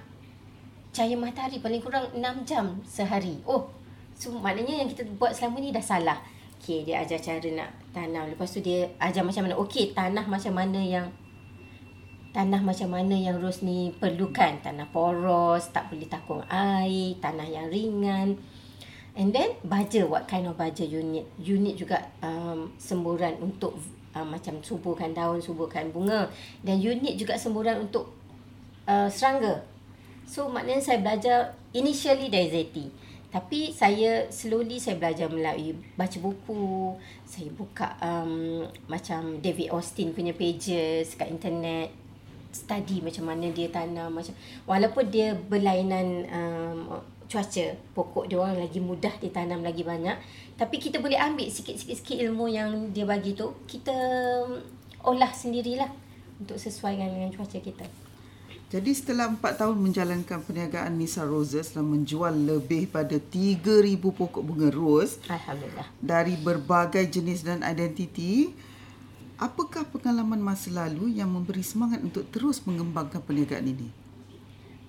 cahaya 0.92 1.16
matahari 1.16 1.58
paling 1.58 1.80
kurang 1.80 2.12
6 2.12 2.22
jam 2.44 2.78
sehari. 2.84 3.40
Oh, 3.48 3.66
So 4.14 4.30
maknanya 4.30 4.82
yang 4.82 4.88
kita 4.90 5.02
buat 5.18 5.34
selama 5.34 5.58
ni 5.58 5.74
dah 5.74 5.82
salah. 5.82 6.18
Okay, 6.62 6.86
dia 6.86 7.02
ajar 7.02 7.18
cara 7.20 7.48
nak 7.52 7.70
tanam. 7.92 8.30
Lepas 8.30 8.56
tu 8.56 8.62
dia 8.62 8.88
ajar 9.02 9.20
macam 9.20 9.44
mana. 9.44 9.58
Okay, 9.60 9.92
tanah 9.92 10.24
macam 10.24 10.54
mana 10.54 10.80
yang 10.80 11.10
tanah 12.34 12.66
macam 12.66 12.90
mana 12.90 13.14
yang 13.14 13.38
ros 13.38 13.62
ni 13.62 13.94
perlukan. 13.94 14.58
Tanah 14.58 14.90
poros, 14.90 15.70
tak 15.70 15.86
boleh 15.88 16.10
takung 16.10 16.42
air, 16.50 17.14
tanah 17.22 17.46
yang 17.46 17.70
ringan. 17.70 18.34
And 19.14 19.30
then 19.30 19.54
baja, 19.62 20.02
what 20.10 20.26
kind 20.26 20.50
of 20.50 20.58
baja 20.58 20.82
unit. 20.82 21.30
Unit 21.38 21.78
juga 21.78 22.02
um, 22.18 22.74
semburan 22.74 23.38
untuk 23.38 23.78
uh, 24.18 24.26
macam 24.26 24.58
suburkan 24.66 25.14
daun, 25.14 25.38
suburkan 25.38 25.94
bunga. 25.94 26.26
Dan 26.58 26.82
unit 26.82 27.14
juga 27.14 27.38
semburan 27.38 27.86
untuk 27.86 28.10
uh, 28.90 29.06
serangga. 29.06 29.62
So 30.26 30.50
maknanya 30.50 30.82
saya 30.82 30.98
belajar 30.98 31.54
initially 31.70 32.34
dari 32.34 32.50
Zeti. 32.50 32.86
Tapi 33.30 33.74
saya 33.74 34.30
slowly 34.30 34.78
saya 34.78 34.98
belajar 34.98 35.30
melalui 35.30 35.74
baca 35.94 36.18
buku. 36.18 36.98
Saya 37.22 37.50
buka 37.54 37.94
um, 38.02 38.66
macam 38.90 39.38
David 39.38 39.70
Austin 39.70 40.10
punya 40.10 40.34
pages 40.34 41.14
kat 41.14 41.30
internet. 41.30 42.03
Study 42.54 43.02
macam 43.02 43.28
mana 43.28 43.50
dia 43.50 43.68
tanam. 43.68 44.14
macam 44.14 44.32
Walaupun 44.64 45.04
dia 45.10 45.34
berlainan 45.34 46.06
um, 46.30 46.78
cuaca. 47.26 47.66
Pokok 47.92 48.30
dia 48.30 48.38
orang 48.38 48.62
lagi 48.62 48.78
mudah 48.78 49.12
ditanam 49.18 49.60
lagi 49.66 49.82
banyak. 49.82 50.16
Tapi 50.54 50.78
kita 50.78 51.02
boleh 51.02 51.18
ambil 51.18 51.50
sikit-sikit 51.50 52.14
ilmu 52.14 52.46
yang 52.46 52.94
dia 52.94 53.02
bagi 53.04 53.34
tu. 53.34 53.52
Kita 53.66 53.94
olah 55.02 55.34
sendirilah. 55.34 55.90
Untuk 56.34 56.58
sesuaikan 56.58 57.10
dengan 57.10 57.30
cuaca 57.30 57.58
kita. 57.58 57.86
Jadi 58.74 58.90
setelah 58.90 59.30
4 59.30 59.38
tahun 59.54 59.78
menjalankan 59.78 60.42
perniagaan 60.42 60.98
Nisa 60.98 61.22
Roses 61.22 61.70
dan 61.78 61.86
menjual 61.86 62.34
lebih 62.34 62.90
pada 62.90 63.14
3,000 63.22 63.62
pokok 64.02 64.42
bunga 64.42 64.66
ros 64.74 65.22
Alhamdulillah. 65.30 65.86
dari 66.02 66.34
berbagai 66.34 67.06
jenis 67.06 67.46
dan 67.46 67.62
identiti, 67.62 68.50
apakah 69.38 69.86
pengalaman 69.90 70.38
masa 70.38 70.70
lalu 70.70 71.18
yang 71.18 71.30
memberi 71.30 71.62
semangat 71.64 72.02
untuk 72.02 72.26
terus 72.30 72.62
mengembangkan 72.64 73.22
perniagaan 73.22 73.66
ini? 73.66 73.88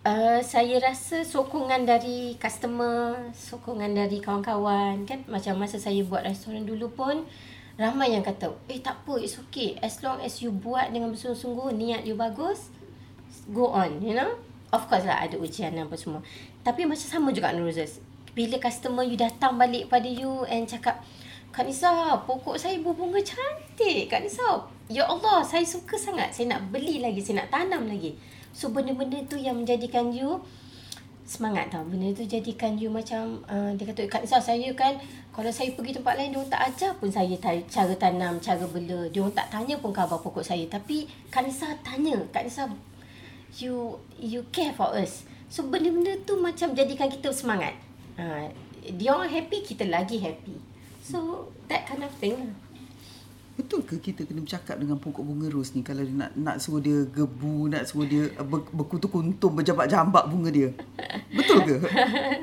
Uh, 0.06 0.38
saya 0.46 0.78
rasa 0.78 1.26
sokongan 1.26 1.82
dari 1.82 2.38
customer, 2.38 3.34
sokongan 3.34 3.98
dari 3.98 4.22
kawan-kawan 4.22 5.02
kan 5.10 5.26
macam 5.26 5.58
masa 5.58 5.82
saya 5.82 6.06
buat 6.06 6.22
restoran 6.22 6.62
dulu 6.62 6.94
pun 6.94 7.26
ramai 7.76 8.14
yang 8.14 8.22
kata, 8.22 8.54
"Eh 8.70 8.78
tak 8.86 9.02
apa, 9.02 9.18
it's 9.18 9.42
okay. 9.42 9.82
As 9.82 10.06
long 10.06 10.22
as 10.22 10.46
you 10.46 10.54
buat 10.54 10.94
dengan 10.94 11.10
bersungguh-sungguh, 11.10 11.74
niat 11.74 12.06
you 12.06 12.14
bagus, 12.14 12.70
go 13.50 13.74
on, 13.74 13.98
you 14.00 14.14
know. 14.14 14.38
Of 14.70 14.86
course 14.86 15.10
lah 15.10 15.26
ada 15.26 15.42
ujian 15.42 15.74
apa 15.74 15.98
semua. 15.98 16.22
Tapi 16.62 16.86
macam 16.86 17.06
sama 17.06 17.34
juga 17.34 17.50
Nuruzes. 17.50 17.98
Bila 18.38 18.62
customer 18.62 19.08
you 19.08 19.16
datang 19.16 19.56
balik 19.56 19.88
pada 19.88 20.06
you 20.06 20.44
and 20.52 20.68
cakap, 20.68 21.02
Kak 21.56 21.64
Nisa, 21.64 22.20
pokok 22.28 22.60
saya 22.60 22.76
berbunga 22.84 23.16
cantik. 23.24 24.12
Kak 24.12 24.28
Nisa, 24.28 24.60
ya 24.92 25.08
Allah, 25.08 25.40
saya 25.40 25.64
suka 25.64 25.96
sangat. 25.96 26.36
Saya 26.36 26.52
nak 26.52 26.68
beli 26.68 27.00
lagi, 27.00 27.24
saya 27.24 27.48
nak 27.48 27.56
tanam 27.56 27.88
lagi. 27.88 28.12
So 28.52 28.76
benda-benda 28.76 29.24
tu 29.24 29.40
yang 29.40 29.64
menjadikan 29.64 30.12
you 30.12 30.44
semangat 31.24 31.72
tau. 31.72 31.88
Benda 31.88 32.12
tu 32.12 32.28
jadikan 32.28 32.76
you 32.76 32.92
macam, 32.92 33.40
uh, 33.48 33.72
dia 33.72 33.88
kata, 33.88 34.04
Kak 34.12 34.28
Nisa, 34.28 34.44
saya 34.44 34.68
kan, 34.76 35.00
kalau 35.32 35.48
saya 35.48 35.72
pergi 35.72 35.96
tempat 35.96 36.20
lain, 36.20 36.36
dia 36.36 36.44
tak 36.52 36.76
ajar 36.76 36.92
pun 37.00 37.08
saya 37.08 37.40
cara 37.72 37.94
tanam, 37.96 38.36
cara 38.44 38.68
bela. 38.68 39.08
Dia 39.08 39.24
tak 39.32 39.48
tanya 39.48 39.80
pun 39.80 39.96
khabar 39.96 40.20
pokok 40.20 40.44
saya. 40.44 40.68
Tapi 40.68 41.08
Kak 41.32 41.48
Nisa 41.48 41.72
tanya, 41.88 42.20
Kak 42.36 42.52
Nisa 42.52 42.68
you 43.64 43.96
you 44.20 44.44
care 44.52 44.76
for 44.76 44.92
us. 44.92 45.24
So 45.48 45.64
benda-benda 45.72 46.20
tu 46.28 46.36
macam 46.36 46.76
jadikan 46.76 47.08
kita 47.08 47.32
semangat. 47.32 47.80
Ha, 48.20 48.52
dia 48.92 49.16
orang 49.16 49.32
happy, 49.32 49.64
kita 49.64 49.88
lagi 49.88 50.20
happy. 50.20 50.65
So 51.06 51.54
that 51.70 51.86
kind 51.86 52.02
of 52.02 52.10
thing 52.18 52.34
lah. 52.34 52.58
Betul 53.56 53.88
ke 53.88 53.96
kita 54.02 54.28
kena 54.28 54.44
bercakap 54.44 54.76
dengan 54.82 55.00
pokok 55.00 55.24
bunga 55.24 55.48
ros 55.48 55.72
ni 55.78 55.86
kalau 55.86 56.04
dia 56.04 56.12
nak 56.12 56.36
nak 56.36 56.58
suruh 56.60 56.84
dia 56.84 57.08
gebu, 57.08 57.72
nak 57.72 57.88
suruh 57.88 58.04
dia 58.04 58.28
ber, 58.44 58.68
berkutu-kuntum, 58.74 59.56
berjambak-jambak 59.56 60.28
bunga 60.28 60.50
dia? 60.52 60.70
Betul 61.32 61.64
ke? 61.64 61.78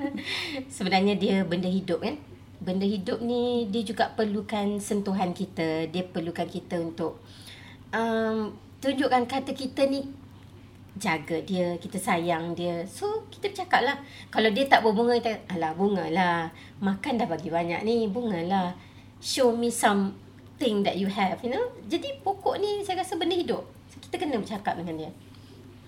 Sebenarnya 0.79 1.19
dia 1.19 1.45
benda 1.45 1.69
hidup 1.69 2.01
kan? 2.01 2.17
Benda 2.63 2.89
hidup 2.89 3.21
ni 3.21 3.69
dia 3.69 3.83
juga 3.85 4.09
perlukan 4.15 4.81
sentuhan 4.81 5.37
kita. 5.37 5.91
Dia 5.93 6.07
perlukan 6.07 6.49
kita 6.49 6.81
untuk 6.81 7.21
um, 7.93 8.57
tunjukkan 8.81 9.29
kata 9.29 9.53
kita 9.53 9.85
ni 9.91 10.22
jaga 10.97 11.41
dia, 11.41 11.77
kita 11.81 11.97
sayang 11.97 12.53
dia. 12.53 12.85
So, 12.85 13.25
kita 13.33 13.49
bercakap 13.49 13.81
lah. 13.85 13.97
Kalau 14.29 14.53
dia 14.53 14.69
tak 14.69 14.85
berbunga, 14.85 15.17
kita, 15.17 15.41
alah 15.49 15.73
bunga 15.73 16.05
lah. 16.13 16.53
Makan 16.85 17.17
dah 17.17 17.29
bagi 17.29 17.49
banyak 17.49 17.81
ni, 17.85 18.09
bunga 18.13 18.41
lah. 18.45 18.69
Show 19.23 19.57
me 19.57 19.73
something 19.73 20.85
that 20.85 21.01
you 21.01 21.09
have, 21.09 21.41
you 21.41 21.49
know. 21.49 21.73
Jadi, 21.89 22.21
pokok 22.21 22.61
ni 22.61 22.85
saya 22.85 23.01
rasa 23.01 23.17
benda 23.17 23.33
hidup. 23.33 23.65
So, 23.89 24.05
kita 24.05 24.21
kena 24.21 24.37
bercakap 24.37 24.77
dengan 24.77 25.07
dia. 25.07 25.11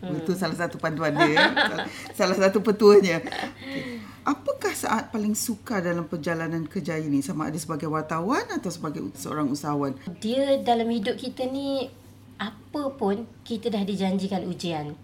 Hmm. 0.04 0.20
Itu 0.20 0.32
salah 0.36 0.56
satu 0.56 0.76
panduan 0.76 1.16
dia. 1.16 1.52
salah 2.18 2.36
satu 2.36 2.60
petuanya. 2.60 3.20
Okay. 3.20 4.00
Apakah 4.24 4.72
saat 4.72 5.12
paling 5.12 5.36
suka 5.36 5.84
dalam 5.84 6.08
perjalanan 6.08 6.64
kerja 6.64 6.96
ini? 6.96 7.20
Sama 7.20 7.52
ada 7.52 7.60
sebagai 7.60 7.92
wartawan 7.92 8.44
atau 8.48 8.72
sebagai 8.72 9.04
seorang 9.16 9.52
usahawan? 9.52 9.96
Dia 10.20 10.64
dalam 10.64 10.88
hidup 10.88 11.20
kita 11.20 11.44
ni 11.44 11.92
apa 12.38 12.90
pun 12.94 13.26
kita 13.46 13.70
dah 13.70 13.82
dijanjikan 13.86 14.44
ujian. 14.46 14.94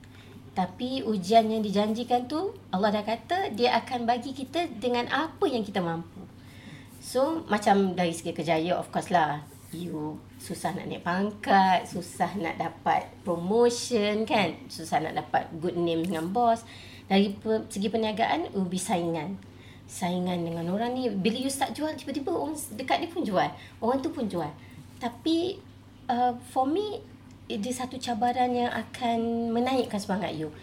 Tapi 0.50 1.06
ujian 1.06 1.46
yang 1.46 1.62
dijanjikan 1.62 2.26
tu 2.26 2.50
Allah 2.74 2.90
dah 3.00 3.04
kata 3.06 3.54
dia 3.54 3.78
akan 3.78 4.04
bagi 4.04 4.34
kita 4.34 4.66
dengan 4.82 5.06
apa 5.08 5.46
yang 5.46 5.62
kita 5.62 5.78
mampu. 5.78 6.20
So 7.00 7.46
macam 7.46 7.94
dari 7.96 8.12
segi 8.12 8.34
kejayaan 8.34 8.76
of 8.76 8.90
course 8.90 9.14
lah. 9.14 9.40
You 9.70 10.18
susah 10.42 10.74
nak 10.74 10.90
naik 10.90 11.06
pangkat, 11.06 11.86
susah 11.86 12.34
nak 12.42 12.58
dapat 12.58 13.06
promotion 13.22 14.26
kan, 14.26 14.50
susah 14.66 14.98
nak 14.98 15.14
dapat 15.14 15.46
good 15.62 15.78
name 15.78 16.02
dengan 16.02 16.26
boss. 16.34 16.66
Dari 17.06 17.34
segi 17.70 17.86
perniagaan, 17.86 18.54
ubi 18.58 18.78
saingan. 18.78 19.38
Saingan 19.90 20.46
dengan 20.46 20.70
orang 20.70 20.94
ni, 20.94 21.10
bila 21.10 21.38
you 21.38 21.50
start 21.50 21.74
jual, 21.74 21.90
tiba-tiba 21.94 22.30
orang 22.30 22.54
dekat 22.78 23.02
dia 23.02 23.10
pun 23.10 23.22
jual. 23.26 23.50
Orang 23.82 23.98
tu 23.98 24.14
pun 24.14 24.30
jual. 24.30 24.50
Tapi 25.02 25.58
uh, 26.06 26.34
for 26.54 26.66
me, 26.66 27.02
dia 27.58 27.74
satu 27.74 27.98
cabaran 27.98 28.54
yang 28.54 28.70
akan 28.70 29.50
menaikkan 29.50 29.98
semangat 29.98 30.38
you. 30.38 30.54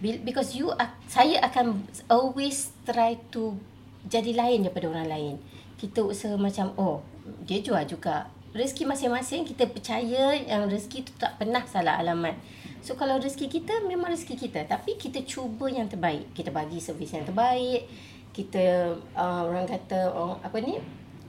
Because 0.00 0.56
you, 0.56 0.72
saya 1.04 1.44
akan 1.44 1.84
always 2.08 2.72
try 2.88 3.20
to 3.36 3.60
jadi 4.08 4.32
lain 4.32 4.64
daripada 4.64 4.88
orang 4.88 5.08
lain. 5.12 5.34
Kita 5.76 6.00
usaha 6.00 6.32
macam, 6.40 6.72
oh, 6.80 7.04
dia 7.44 7.60
jual 7.60 7.84
juga. 7.84 8.32
Rezeki 8.56 8.88
masing-masing 8.88 9.44
kita 9.44 9.68
percaya 9.68 10.34
yang 10.34 10.66
rezeki 10.66 11.06
tu 11.06 11.12
tak 11.20 11.36
pernah 11.36 11.62
salah 11.68 12.00
alamat. 12.00 12.34
So 12.80 12.96
kalau 12.96 13.20
rezeki 13.20 13.60
kita 13.60 13.84
memang 13.84 14.10
rezeki 14.16 14.48
kita. 14.48 14.64
Tapi 14.64 14.96
kita 14.96 15.20
cuba 15.28 15.68
yang 15.68 15.86
terbaik. 15.86 16.32
Kita 16.32 16.48
bagi 16.48 16.80
servis 16.80 17.12
yang 17.12 17.28
terbaik. 17.28 17.84
Kita, 18.32 18.96
uh, 19.14 19.42
orang 19.44 19.68
kata, 19.68 20.10
oh, 20.16 20.40
apa 20.40 20.56
ni, 20.64 20.80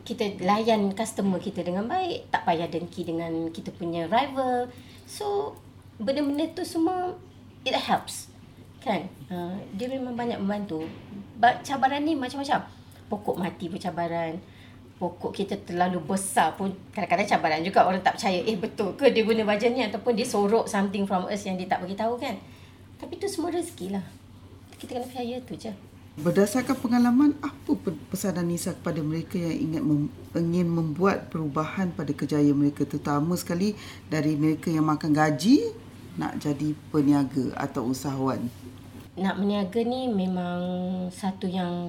kita 0.08 0.40
layan 0.42 0.96
customer 0.96 1.38
kita 1.38 1.62
dengan 1.62 1.86
baik. 1.92 2.32
Tak 2.32 2.48
payah 2.48 2.72
dengki 2.72 3.04
dengan 3.04 3.52
kita 3.52 3.70
punya 3.76 4.08
rival. 4.08 4.72
So 5.06 5.58
benda-benda 6.02 6.46
tu 6.54 6.66
semua 6.66 7.14
it 7.66 7.78
helps. 7.78 8.30
Kan? 8.82 9.06
Uh, 9.30 9.56
dia 9.78 9.86
memang 9.90 10.18
banyak 10.18 10.42
membantu. 10.42 10.86
But 11.38 11.62
cabaran 11.62 12.06
ni 12.06 12.18
macam-macam. 12.18 12.82
pokok 13.12 13.36
mati 13.36 13.68
pun 13.68 13.76
cabaran 13.76 14.40
pokok 14.96 15.36
kita 15.36 15.60
terlalu 15.68 16.00
besar 16.06 16.56
pun 16.56 16.72
kadang-kadang 16.96 17.28
cabaran 17.28 17.60
juga 17.60 17.84
orang 17.84 18.00
tak 18.00 18.16
percaya 18.16 18.40
eh 18.40 18.56
betul 18.56 18.96
ke 18.96 19.12
dia 19.12 19.28
guna 19.28 19.44
baja 19.44 19.68
ni 19.68 19.84
ataupun 19.84 20.16
dia 20.16 20.24
sorok 20.24 20.70
something 20.70 21.04
from 21.04 21.28
us 21.28 21.44
yang 21.44 21.60
dia 21.60 21.68
tak 21.68 21.84
bagi 21.84 21.98
tahu 21.98 22.16
kan 22.16 22.38
tapi 22.96 23.20
tu 23.20 23.28
semua 23.28 23.52
rezeki 23.52 23.98
lah 23.98 24.06
kita 24.80 24.96
kena 24.96 25.04
percaya 25.04 25.36
tu 25.44 25.60
je 25.60 25.74
Berdasarkan 26.20 26.76
pengalaman, 26.76 27.40
apa 27.40 27.72
pesanan 28.12 28.52
Nisa 28.52 28.76
kepada 28.76 29.00
mereka 29.00 29.40
yang 29.40 29.56
ingat 29.72 29.84
mem- 29.88 30.12
ingin 30.36 30.68
membuat 30.68 31.32
perubahan 31.32 31.88
pada 31.96 32.12
kerjaya 32.12 32.52
mereka 32.52 32.84
terutama 32.84 33.32
sekali 33.40 33.80
dari 34.12 34.36
mereka 34.36 34.68
yang 34.68 34.92
makan 34.92 35.16
gaji 35.16 35.72
nak 36.20 36.36
jadi 36.36 36.76
peniaga 36.92 37.56
atau 37.56 37.88
usahawan? 37.88 38.44
Nak 39.16 39.40
berniaga 39.40 39.80
ni 39.88 40.12
memang 40.12 40.60
satu 41.16 41.48
yang 41.48 41.88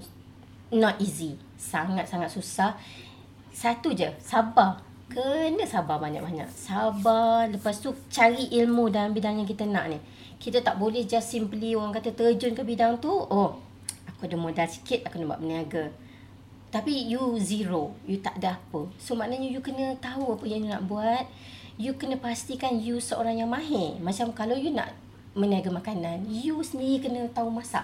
not 0.71 1.03
easy. 1.03 1.35
Sangat-sangat 1.59 2.31
susah. 2.31 2.79
Satu 3.51 3.91
je, 3.91 4.07
sabar. 4.23 4.87
Kena 5.11 5.67
sabar 5.67 5.99
banyak-banyak. 5.99 6.47
Sabar. 6.47 7.51
Lepas 7.51 7.83
tu 7.83 7.91
cari 8.07 8.55
ilmu 8.55 8.87
dalam 8.87 9.11
bidang 9.11 9.43
yang 9.43 9.51
kita 9.51 9.67
nak 9.67 9.91
ni. 9.91 9.99
Kita 10.39 10.63
tak 10.63 10.79
boleh 10.79 11.03
just 11.11 11.35
simply 11.35 11.75
orang 11.75 11.91
kata 11.91 12.15
terjun 12.15 12.55
ke 12.55 12.63
bidang 12.63 13.03
tu. 13.03 13.11
Oh, 13.11 13.72
aku 14.23 14.31
ada 14.31 14.39
modal 14.39 14.71
sikit 14.71 15.03
aku 15.03 15.19
nak 15.19 15.35
buat 15.35 15.41
berniaga. 15.43 15.91
Tapi 16.71 17.11
you 17.11 17.43
zero 17.43 17.91
you 18.07 18.23
tak 18.23 18.39
ada 18.39 18.55
apa. 18.55 18.87
So 19.03 19.19
maknanya 19.19 19.51
you 19.51 19.59
kena 19.59 19.99
tahu 19.99 20.39
apa 20.39 20.47
yang 20.47 20.63
you 20.63 20.71
nak 20.71 20.87
buat. 20.87 21.27
You 21.75 21.99
kena 21.99 22.15
pastikan 22.23 22.79
you 22.79 23.03
seorang 23.03 23.43
yang 23.43 23.51
mahir. 23.51 23.99
Macam 23.99 24.31
kalau 24.31 24.55
you 24.55 24.71
nak 24.71 24.95
berniaga 25.35 25.75
makanan 25.75 26.23
you 26.31 26.63
sendiri 26.63 27.11
kena 27.11 27.27
tahu 27.35 27.51
masak. 27.51 27.83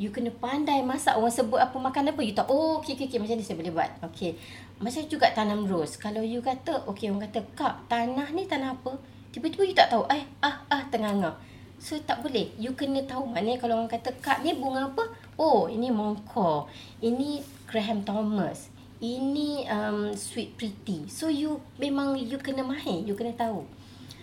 You 0.00 0.08
kena 0.08 0.32
pandai 0.32 0.80
masak. 0.80 1.20
Orang 1.20 1.28
sebut 1.28 1.60
apa 1.60 1.76
makan 1.76 2.16
apa 2.16 2.18
You 2.24 2.32
tak 2.32 2.48
Oh 2.48 2.80
okay, 2.82 2.98
okay, 2.98 3.06
okay 3.06 3.20
Macam 3.20 3.36
ni 3.38 3.44
saya 3.44 3.60
boleh 3.60 3.70
buat. 3.70 3.90
Okay 4.10 4.34
Macam 4.80 5.04
juga 5.04 5.30
tanam 5.36 5.68
rose. 5.68 6.00
Kalau 6.00 6.24
you 6.24 6.40
kata 6.40 6.82
Okay 6.88 7.12
orang 7.12 7.28
kata 7.30 7.44
Kak 7.54 7.92
tanah 7.92 8.32
ni 8.32 8.48
tanah 8.48 8.74
apa? 8.74 8.96
Tiba-tiba 9.30 9.62
you 9.68 9.76
tak 9.76 9.92
tahu 9.92 10.02
Eh 10.10 10.24
ah 10.40 10.64
ah 10.66 10.82
tengah-tengah 10.90 11.36
So 11.84 12.00
tak 12.00 12.24
boleh. 12.24 12.48
You 12.56 12.72
kena 12.72 13.04
tahu. 13.04 13.28
Mana 13.28 13.60
kalau 13.60 13.84
orang 13.84 13.92
kata 13.92 14.08
kak 14.24 14.40
ni 14.40 14.56
bunga 14.56 14.88
apa? 14.88 15.04
Oh, 15.34 15.66
ini 15.66 15.90
mongko. 15.90 16.70
Ini 17.02 17.42
Graham 17.66 18.06
Thomas. 18.06 18.70
Ini 19.02 19.66
um, 19.66 20.14
Sweet 20.14 20.54
Pretty. 20.54 21.10
So 21.10 21.26
you 21.26 21.58
memang 21.76 22.14
you 22.14 22.38
kena 22.38 22.62
mahir, 22.62 23.02
you 23.02 23.18
kena 23.18 23.34
tahu. 23.34 23.66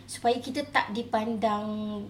Supaya 0.07 0.39
kita 0.39 0.63
tak 0.71 0.95
dipandang 0.95 2.03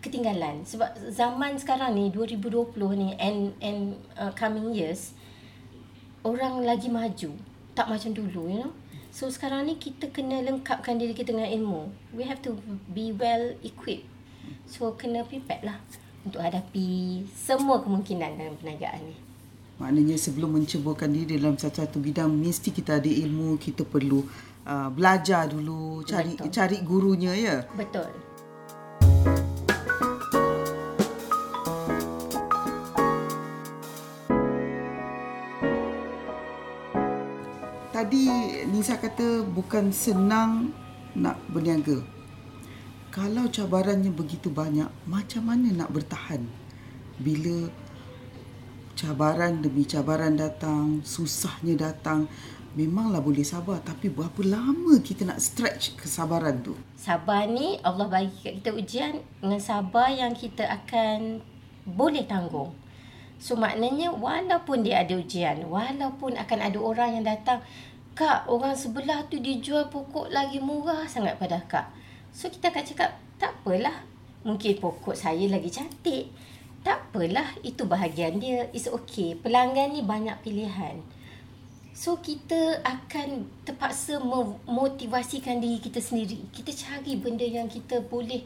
ketinggalan. 0.00 0.64
Sebab 0.64 1.12
zaman 1.12 1.60
sekarang 1.60 1.92
ni 1.96 2.08
2020 2.08 2.72
ni 2.96 3.12
and 3.20 3.52
and 3.60 4.00
uh, 4.16 4.32
coming 4.32 4.72
years 4.72 5.12
orang 6.24 6.64
lagi 6.64 6.88
maju. 6.88 7.36
Tak 7.76 7.92
macam 7.92 8.16
dulu, 8.16 8.48
you 8.48 8.58
know. 8.64 8.72
So 9.12 9.28
sekarang 9.28 9.68
ni 9.68 9.76
kita 9.76 10.08
kena 10.12 10.40
lengkapkan 10.40 10.96
diri 10.96 11.12
kita 11.12 11.36
dengan 11.36 11.48
ilmu. 11.52 11.92
We 12.16 12.24
have 12.24 12.40
to 12.44 12.56
be 12.88 13.12
well 13.12 13.52
equipped 13.60 14.16
So 14.66 14.94
kena 14.94 15.26
prepare 15.26 15.62
lah 15.62 15.78
untuk 16.26 16.42
hadapi 16.42 17.22
semua 17.30 17.78
kemungkinan 17.86 18.34
dalam 18.34 18.58
perniagaan 18.58 19.00
ni. 19.06 19.16
Maknanya 19.78 20.16
sebelum 20.18 20.58
menceburkan 20.58 21.12
diri 21.14 21.38
dalam 21.38 21.54
satu-satu 21.54 22.02
bidang 22.02 22.32
mesti 22.32 22.74
kita 22.74 22.98
ada 22.98 23.06
ilmu, 23.06 23.54
kita 23.62 23.86
perlu 23.86 24.26
uh, 24.66 24.88
belajar 24.90 25.46
dulu, 25.46 26.02
cari 26.02 26.34
Betul. 26.34 26.50
cari 26.50 26.76
gurunya 26.82 27.32
ya. 27.36 27.56
Betul. 27.78 28.10
Tadi 37.94 38.24
Nisa 38.68 39.00
kata 39.00 39.40
bukan 39.46 39.88
senang 39.88 40.68
nak 41.16 41.40
berniaga 41.48 42.15
kalau 43.16 43.48
cabarannya 43.48 44.12
begitu 44.12 44.52
banyak, 44.52 44.92
macam 45.08 45.48
mana 45.48 45.72
nak 45.72 45.88
bertahan 45.88 46.44
bila 47.16 47.72
cabaran 48.92 49.64
demi 49.64 49.88
cabaran 49.88 50.36
datang, 50.36 51.00
susahnya 51.00 51.80
datang, 51.80 52.28
memanglah 52.76 53.24
boleh 53.24 53.40
sabar 53.40 53.80
tapi 53.80 54.12
berapa 54.12 54.36
lama 54.44 55.00
kita 55.00 55.24
nak 55.24 55.40
stretch 55.40 55.96
kesabaran 55.96 56.60
tu? 56.60 56.76
Sabar 56.92 57.48
ni 57.48 57.80
Allah 57.80 58.04
bagi 58.04 58.36
kat 58.44 58.60
kita 58.60 58.76
ujian 58.76 59.24
dengan 59.40 59.64
sabar 59.64 60.12
yang 60.12 60.36
kita 60.36 60.68
akan 60.68 61.40
boleh 61.88 62.28
tanggung. 62.28 62.76
So 63.40 63.56
maknanya 63.56 64.12
walaupun 64.12 64.84
dia 64.84 65.08
ada 65.08 65.16
ujian, 65.16 65.64
walaupun 65.72 66.36
akan 66.36 66.58
ada 66.60 66.76
orang 66.76 67.16
yang 67.16 67.24
datang, 67.24 67.64
Kak, 68.12 68.44
orang 68.48 68.76
sebelah 68.76 69.24
tu 69.28 69.40
dijual 69.40 69.88
pokok 69.88 70.28
lagi 70.28 70.60
murah 70.60 71.08
sangat 71.08 71.40
pada 71.40 71.64
Kak. 71.64 72.04
So 72.36 72.52
kita 72.52 72.68
akan 72.68 72.84
cakap 72.84 73.16
tak 73.40 73.56
apalah. 73.64 74.04
Mungkin 74.44 74.76
pokok 74.76 75.16
saya 75.16 75.48
lagi 75.48 75.72
cantik. 75.72 76.28
Tak 76.84 77.08
apalah. 77.08 77.56
Itu 77.64 77.88
bahagian 77.88 78.36
dia. 78.36 78.68
It's 78.76 78.92
okay. 78.92 79.32
Pelanggan 79.40 79.96
ni 79.96 80.04
banyak 80.04 80.36
pilihan. 80.44 81.00
So 81.96 82.20
kita 82.20 82.84
akan 82.84 83.48
terpaksa 83.64 84.20
memotivasikan 84.20 85.64
diri 85.64 85.80
kita 85.80 85.96
sendiri. 85.96 86.36
Kita 86.52 86.76
cari 86.76 87.16
benda 87.16 87.48
yang 87.48 87.72
kita 87.72 88.04
boleh 88.04 88.44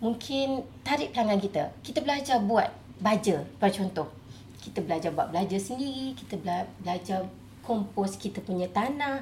mungkin 0.00 0.64
tarik 0.80 1.12
pelanggan 1.12 1.36
kita. 1.44 1.76
Kita 1.84 2.00
belajar 2.00 2.40
buat 2.40 2.72
baja. 3.04 3.44
Pada 3.60 3.68
contoh. 3.68 4.08
Kita 4.64 4.80
belajar 4.80 5.12
buat 5.12 5.28
belajar 5.28 5.60
sendiri. 5.60 6.16
Kita 6.16 6.40
belajar 6.80 7.28
kompos 7.60 8.16
kita 8.16 8.40
punya 8.40 8.64
tanah 8.72 9.20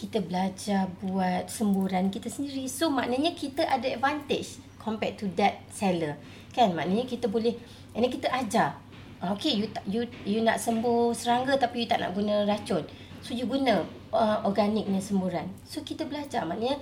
kita 0.00 0.24
belajar 0.24 0.88
buat 1.04 1.52
semburan 1.52 2.08
kita 2.08 2.32
sendiri. 2.32 2.64
So 2.72 2.88
maknanya 2.88 3.36
kita 3.36 3.68
ada 3.68 3.84
advantage 3.84 4.56
compared 4.80 5.20
to 5.20 5.28
that 5.36 5.60
seller. 5.68 6.16
Kan? 6.56 6.72
Maknanya 6.72 7.04
kita 7.04 7.28
boleh 7.28 7.52
ini 7.92 8.08
kita 8.08 8.32
ajar. 8.32 8.80
Ah, 9.20 9.36
okay, 9.36 9.52
you 9.52 9.68
you 9.84 10.08
you 10.24 10.40
nak 10.40 10.56
sembuh 10.56 11.12
serangga 11.12 11.60
tapi 11.60 11.84
you 11.84 11.88
tak 11.92 12.00
nak 12.00 12.16
guna 12.16 12.48
racun. 12.48 12.80
So 13.20 13.36
you 13.36 13.44
guna 13.44 13.84
uh, 14.16 14.40
organiknya 14.48 14.96
semburan. 14.96 15.44
So 15.68 15.84
kita 15.84 16.08
belajar 16.08 16.48
maknanya 16.48 16.80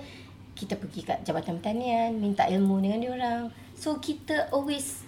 kita 0.55 0.79
pergi 0.79 1.03
kat 1.03 1.27
Jabatan 1.27 1.59
Pertanian, 1.59 2.15
minta 2.15 2.47
ilmu 2.47 2.79
dengan 2.79 3.03
dia 3.03 3.11
orang. 3.11 3.51
So 3.75 3.99
kita 3.99 4.47
always 4.55 5.03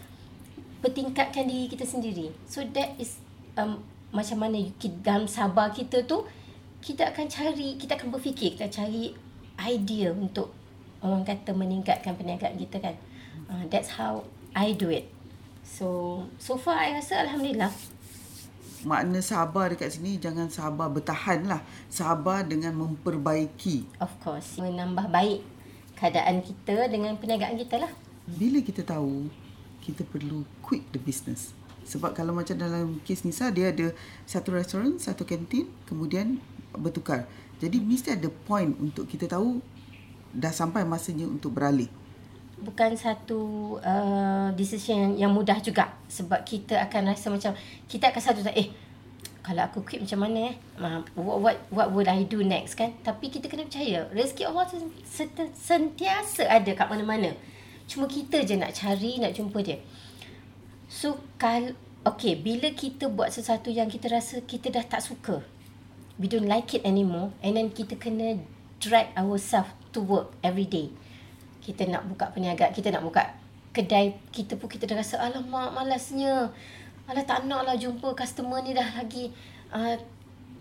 bertingkatkan 0.84 1.48
diri 1.48 1.72
kita 1.72 1.88
sendiri. 1.88 2.36
So 2.52 2.68
that 2.76 3.00
is 3.00 3.24
um, 3.56 3.80
macam 4.12 4.44
mana 4.44 4.60
you, 4.60 4.76
dalam 5.00 5.32
sabar 5.32 5.72
kita 5.72 6.04
tu 6.04 6.28
kita 6.82 7.14
akan 7.14 7.30
cari, 7.30 7.78
kita 7.78 7.96
akan 7.96 8.10
berfikir, 8.10 8.58
kita 8.58 8.68
cari 8.68 9.14
idea 9.62 10.10
untuk 10.10 10.50
orang 11.06 11.22
kata 11.22 11.54
meningkatkan 11.54 12.18
perniagaan 12.18 12.58
kita 12.58 12.82
kan. 12.82 12.96
Uh, 13.46 13.64
that's 13.70 13.94
how 13.98 14.26
I 14.58 14.74
do 14.74 14.90
it. 14.90 15.06
So, 15.62 16.22
so 16.42 16.58
far 16.58 16.82
I 16.82 16.98
rasa 16.98 17.22
Alhamdulillah. 17.22 17.70
Makna 18.82 19.22
sabar 19.22 19.70
dekat 19.70 19.94
sini 19.94 20.18
jangan 20.18 20.50
sabar 20.50 20.90
bertahan 20.90 21.46
lah. 21.46 21.62
Sabar 21.86 22.42
dengan 22.50 22.74
memperbaiki. 22.74 24.02
Of 24.02 24.10
course. 24.26 24.58
Menambah 24.58 25.14
baik 25.14 25.46
keadaan 25.94 26.42
kita 26.42 26.90
dengan 26.90 27.14
perniagaan 27.22 27.62
kita 27.62 27.78
lah. 27.78 27.94
Bila 28.26 28.58
kita 28.66 28.82
tahu 28.82 29.30
kita 29.86 30.02
perlu 30.06 30.42
quit 30.66 30.82
the 30.94 31.02
business. 31.02 31.54
Sebab 31.86 32.14
kalau 32.14 32.34
macam 32.34 32.58
dalam 32.58 33.02
kes 33.06 33.26
Nisa, 33.26 33.50
dia 33.50 33.74
ada 33.74 33.94
satu 34.30 34.54
restoran, 34.54 35.02
satu 35.02 35.26
kantin, 35.26 35.66
kemudian 35.90 36.38
bertukar. 36.76 37.28
Jadi 37.62 37.78
mesti 37.78 38.18
ada 38.18 38.30
point 38.30 38.74
untuk 38.82 39.06
kita 39.06 39.30
tahu 39.30 39.62
dah 40.34 40.50
sampai 40.50 40.88
masanya 40.88 41.28
untuk 41.28 41.54
beralih. 41.54 41.92
Bukan 42.62 42.94
satu 42.94 43.76
uh, 43.82 44.54
decision 44.54 45.18
yang 45.18 45.34
mudah 45.34 45.58
juga. 45.62 45.94
Sebab 46.10 46.46
kita 46.46 46.78
akan 46.90 47.14
rasa 47.14 47.28
macam 47.34 47.52
kita 47.90 48.10
akan 48.10 48.22
satu 48.22 48.42
eh 48.54 48.70
kalau 49.42 49.66
aku 49.66 49.82
quit 49.82 50.06
macam 50.06 50.30
mana 50.30 50.54
eh? 50.54 50.56
What, 51.18 51.38
what 51.42 51.58
what 51.74 51.88
would 51.98 52.06
I 52.06 52.30
do 52.30 52.46
next 52.46 52.78
kan? 52.78 52.94
Tapi 53.02 53.34
kita 53.34 53.50
kena 53.50 53.66
percaya 53.66 54.06
rezeki 54.14 54.46
Allah 54.46 54.70
sentiasa 55.58 56.46
ada 56.46 56.72
kat 56.78 56.86
mana-mana. 56.86 57.34
Cuma 57.90 58.06
kita 58.06 58.46
je 58.46 58.62
nak 58.62 58.78
cari 58.78 59.18
nak 59.18 59.34
jumpa 59.34 59.66
dia. 59.66 59.82
So 60.86 61.18
kal 61.42 61.74
okay 62.06 62.38
bila 62.38 62.70
kita 62.70 63.10
buat 63.10 63.34
sesuatu 63.34 63.74
yang 63.74 63.90
kita 63.90 64.14
rasa 64.14 64.46
kita 64.46 64.70
dah 64.70 64.86
tak 64.86 65.02
suka 65.02 65.42
we 66.22 66.30
don't 66.30 66.46
like 66.46 66.70
it 66.78 66.86
anymore. 66.86 67.34
And 67.42 67.58
then 67.58 67.74
kita 67.74 67.98
kena 67.98 68.38
drag 68.78 69.10
ourselves 69.18 69.74
to 69.98 70.06
work 70.06 70.38
every 70.46 70.70
day. 70.70 70.94
Kita 71.66 71.90
nak 71.90 72.06
buka 72.06 72.30
perniagaan 72.30 72.70
kita 72.78 72.94
nak 72.94 73.02
buka 73.02 73.34
kedai 73.74 74.22
kita 74.30 74.54
pun 74.62 74.70
kita 74.70 74.86
dah 74.86 75.02
rasa 75.02 75.18
alamak 75.18 75.74
malasnya. 75.74 76.54
Alah 77.10 77.26
tak 77.26 77.50
nak 77.50 77.66
lah 77.66 77.74
jumpa 77.74 78.14
customer 78.14 78.62
ni 78.62 78.78
dah 78.78 78.86
lagi 79.02 79.34
uh, 79.74 79.98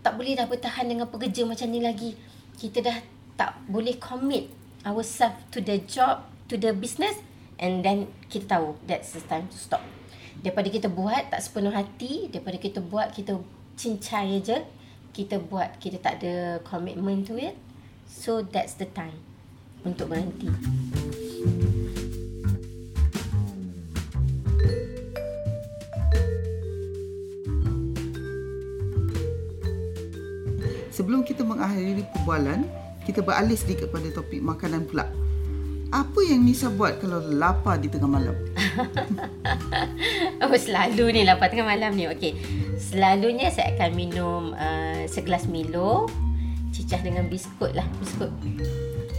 tak 0.01 0.17
boleh 0.17 0.33
dah 0.33 0.49
bertahan 0.49 0.89
dengan 0.89 1.05
pekerja 1.05 1.45
macam 1.45 1.69
ni 1.69 1.85
lagi. 1.85 2.17
Kita 2.57 2.81
dah 2.81 2.97
tak 3.37 3.61
boleh 3.69 4.01
commit 4.01 4.49
ourselves 4.81 5.37
to 5.53 5.61
the 5.61 5.77
job 5.85 6.25
to 6.49 6.57
the 6.57 6.73
business 6.73 7.21
and 7.61 7.85
then 7.85 8.09
kita 8.33 8.57
tahu 8.57 8.73
that's 8.89 9.13
the 9.13 9.21
time 9.29 9.45
to 9.45 9.57
stop. 9.61 9.85
Daripada 10.41 10.73
kita 10.73 10.89
buat 10.89 11.29
tak 11.29 11.45
sepenuh 11.45 11.69
hati 11.69 12.33
daripada 12.33 12.57
kita 12.57 12.81
buat 12.81 13.13
kita 13.13 13.37
cincai 13.77 14.41
je 14.41 14.80
kita 15.11 15.43
buat 15.43 15.75
kita 15.83 15.99
tak 15.99 16.23
ada 16.23 16.63
commitment 16.63 17.27
to 17.27 17.35
it 17.35 17.59
so 18.07 18.39
that's 18.39 18.79
the 18.79 18.87
time 18.95 19.19
untuk 19.83 20.11
berhenti 20.11 20.47
Sebelum 30.91 31.23
kita 31.23 31.41
mengakhiri 31.47 32.03
perbualan, 32.13 32.67
kita 33.07 33.23
beralih 33.23 33.55
sedikit 33.55 33.89
pada 33.89 34.11
topik 34.11 34.43
makanan 34.43 34.85
pula. 34.85 35.07
Apa 35.89 36.19
yang 36.23 36.45
Nisa 36.45 36.69
buat 36.69 36.99
kalau 37.01 37.23
lapar 37.25 37.79
di 37.79 37.89
tengah 37.89 38.11
malam? 38.11 38.37
oh, 40.43 40.51
selalu 40.61 41.15
ni 41.15 41.21
lapar 41.25 41.49
tengah 41.49 41.65
malam 41.65 41.95
ni. 41.95 42.05
Okey. 42.05 42.37
Selalunya 42.81 43.53
saya 43.53 43.77
akan 43.77 43.91
minum 43.93 44.41
uh, 44.57 45.05
segelas 45.05 45.45
Milo 45.45 46.09
cicah 46.73 46.97
dengan 47.05 47.29
biskut 47.29 47.77
lah, 47.77 47.85
biskut. 48.01 48.33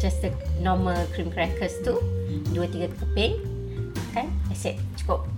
Just 0.03 0.19
the 0.25 0.35
normal 0.59 0.99
cream 1.15 1.31
crackers 1.31 1.79
tu, 1.87 1.95
dua 2.51 2.67
tiga 2.67 2.91
keping. 2.99 3.39
Kan? 4.11 4.35
That's 4.51 4.67
it. 4.67 4.83
Cukup. 4.99 5.31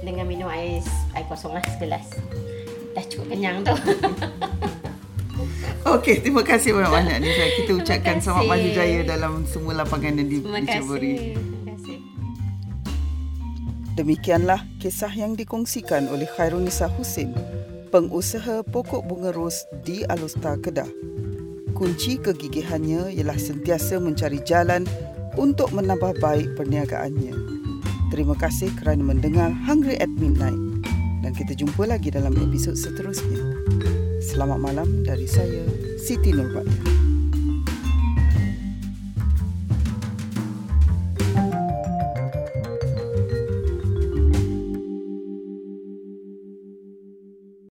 Dengan 0.00 0.26
minum 0.26 0.48
ais 0.48 0.88
air 1.12 1.28
kosong 1.28 1.52
lah 1.52 1.62
segelas. 1.76 2.08
Dah 2.96 3.04
cukup 3.04 3.28
kenyang 3.28 3.60
tu. 3.62 3.76
Okey, 5.82 6.24
terima 6.24 6.46
kasih 6.46 6.72
banyak-banyak 6.72 7.16
ni 7.20 7.28
saya. 7.36 7.50
Kita 7.58 7.72
ucapkan 7.74 8.16
selamat 8.22 8.44
maju 8.48 8.68
jaya 8.72 9.00
dalam 9.04 9.32
semua 9.44 9.82
lapangan 9.82 10.14
yang 10.14 10.28
di, 10.30 10.38
diceburi. 10.40 11.36
Terima 11.36 11.36
kasih. 11.36 11.61
Demikianlah 13.92 14.64
kisah 14.80 15.12
yang 15.12 15.36
dikongsikan 15.36 16.08
oleh 16.08 16.24
Khairunisa 16.24 16.88
Husin, 16.96 17.36
pengusaha 17.92 18.64
pokok 18.64 19.04
bunga 19.04 19.36
ros 19.36 19.68
di 19.84 20.00
Alusta 20.08 20.56
Kedah. 20.56 20.88
Kunci 21.76 22.16
kegigihannya 22.16 23.12
ialah 23.12 23.36
sentiasa 23.36 24.00
mencari 24.00 24.40
jalan 24.48 24.88
untuk 25.36 25.76
menambah 25.76 26.16
baik 26.24 26.56
perniagaannya. 26.56 27.36
Terima 28.08 28.32
kasih 28.32 28.72
kerana 28.80 29.04
mendengar 29.04 29.52
Hungry 29.68 30.00
at 30.00 30.08
Midnight 30.16 30.56
dan 31.20 31.36
kita 31.36 31.52
jumpa 31.52 31.84
lagi 31.84 32.08
dalam 32.08 32.32
episod 32.32 32.72
seterusnya. 32.72 33.44
Selamat 34.24 34.56
malam 34.56 35.04
dari 35.04 35.28
saya, 35.28 35.68
Siti 36.00 36.32
Nurbaya. 36.32 37.11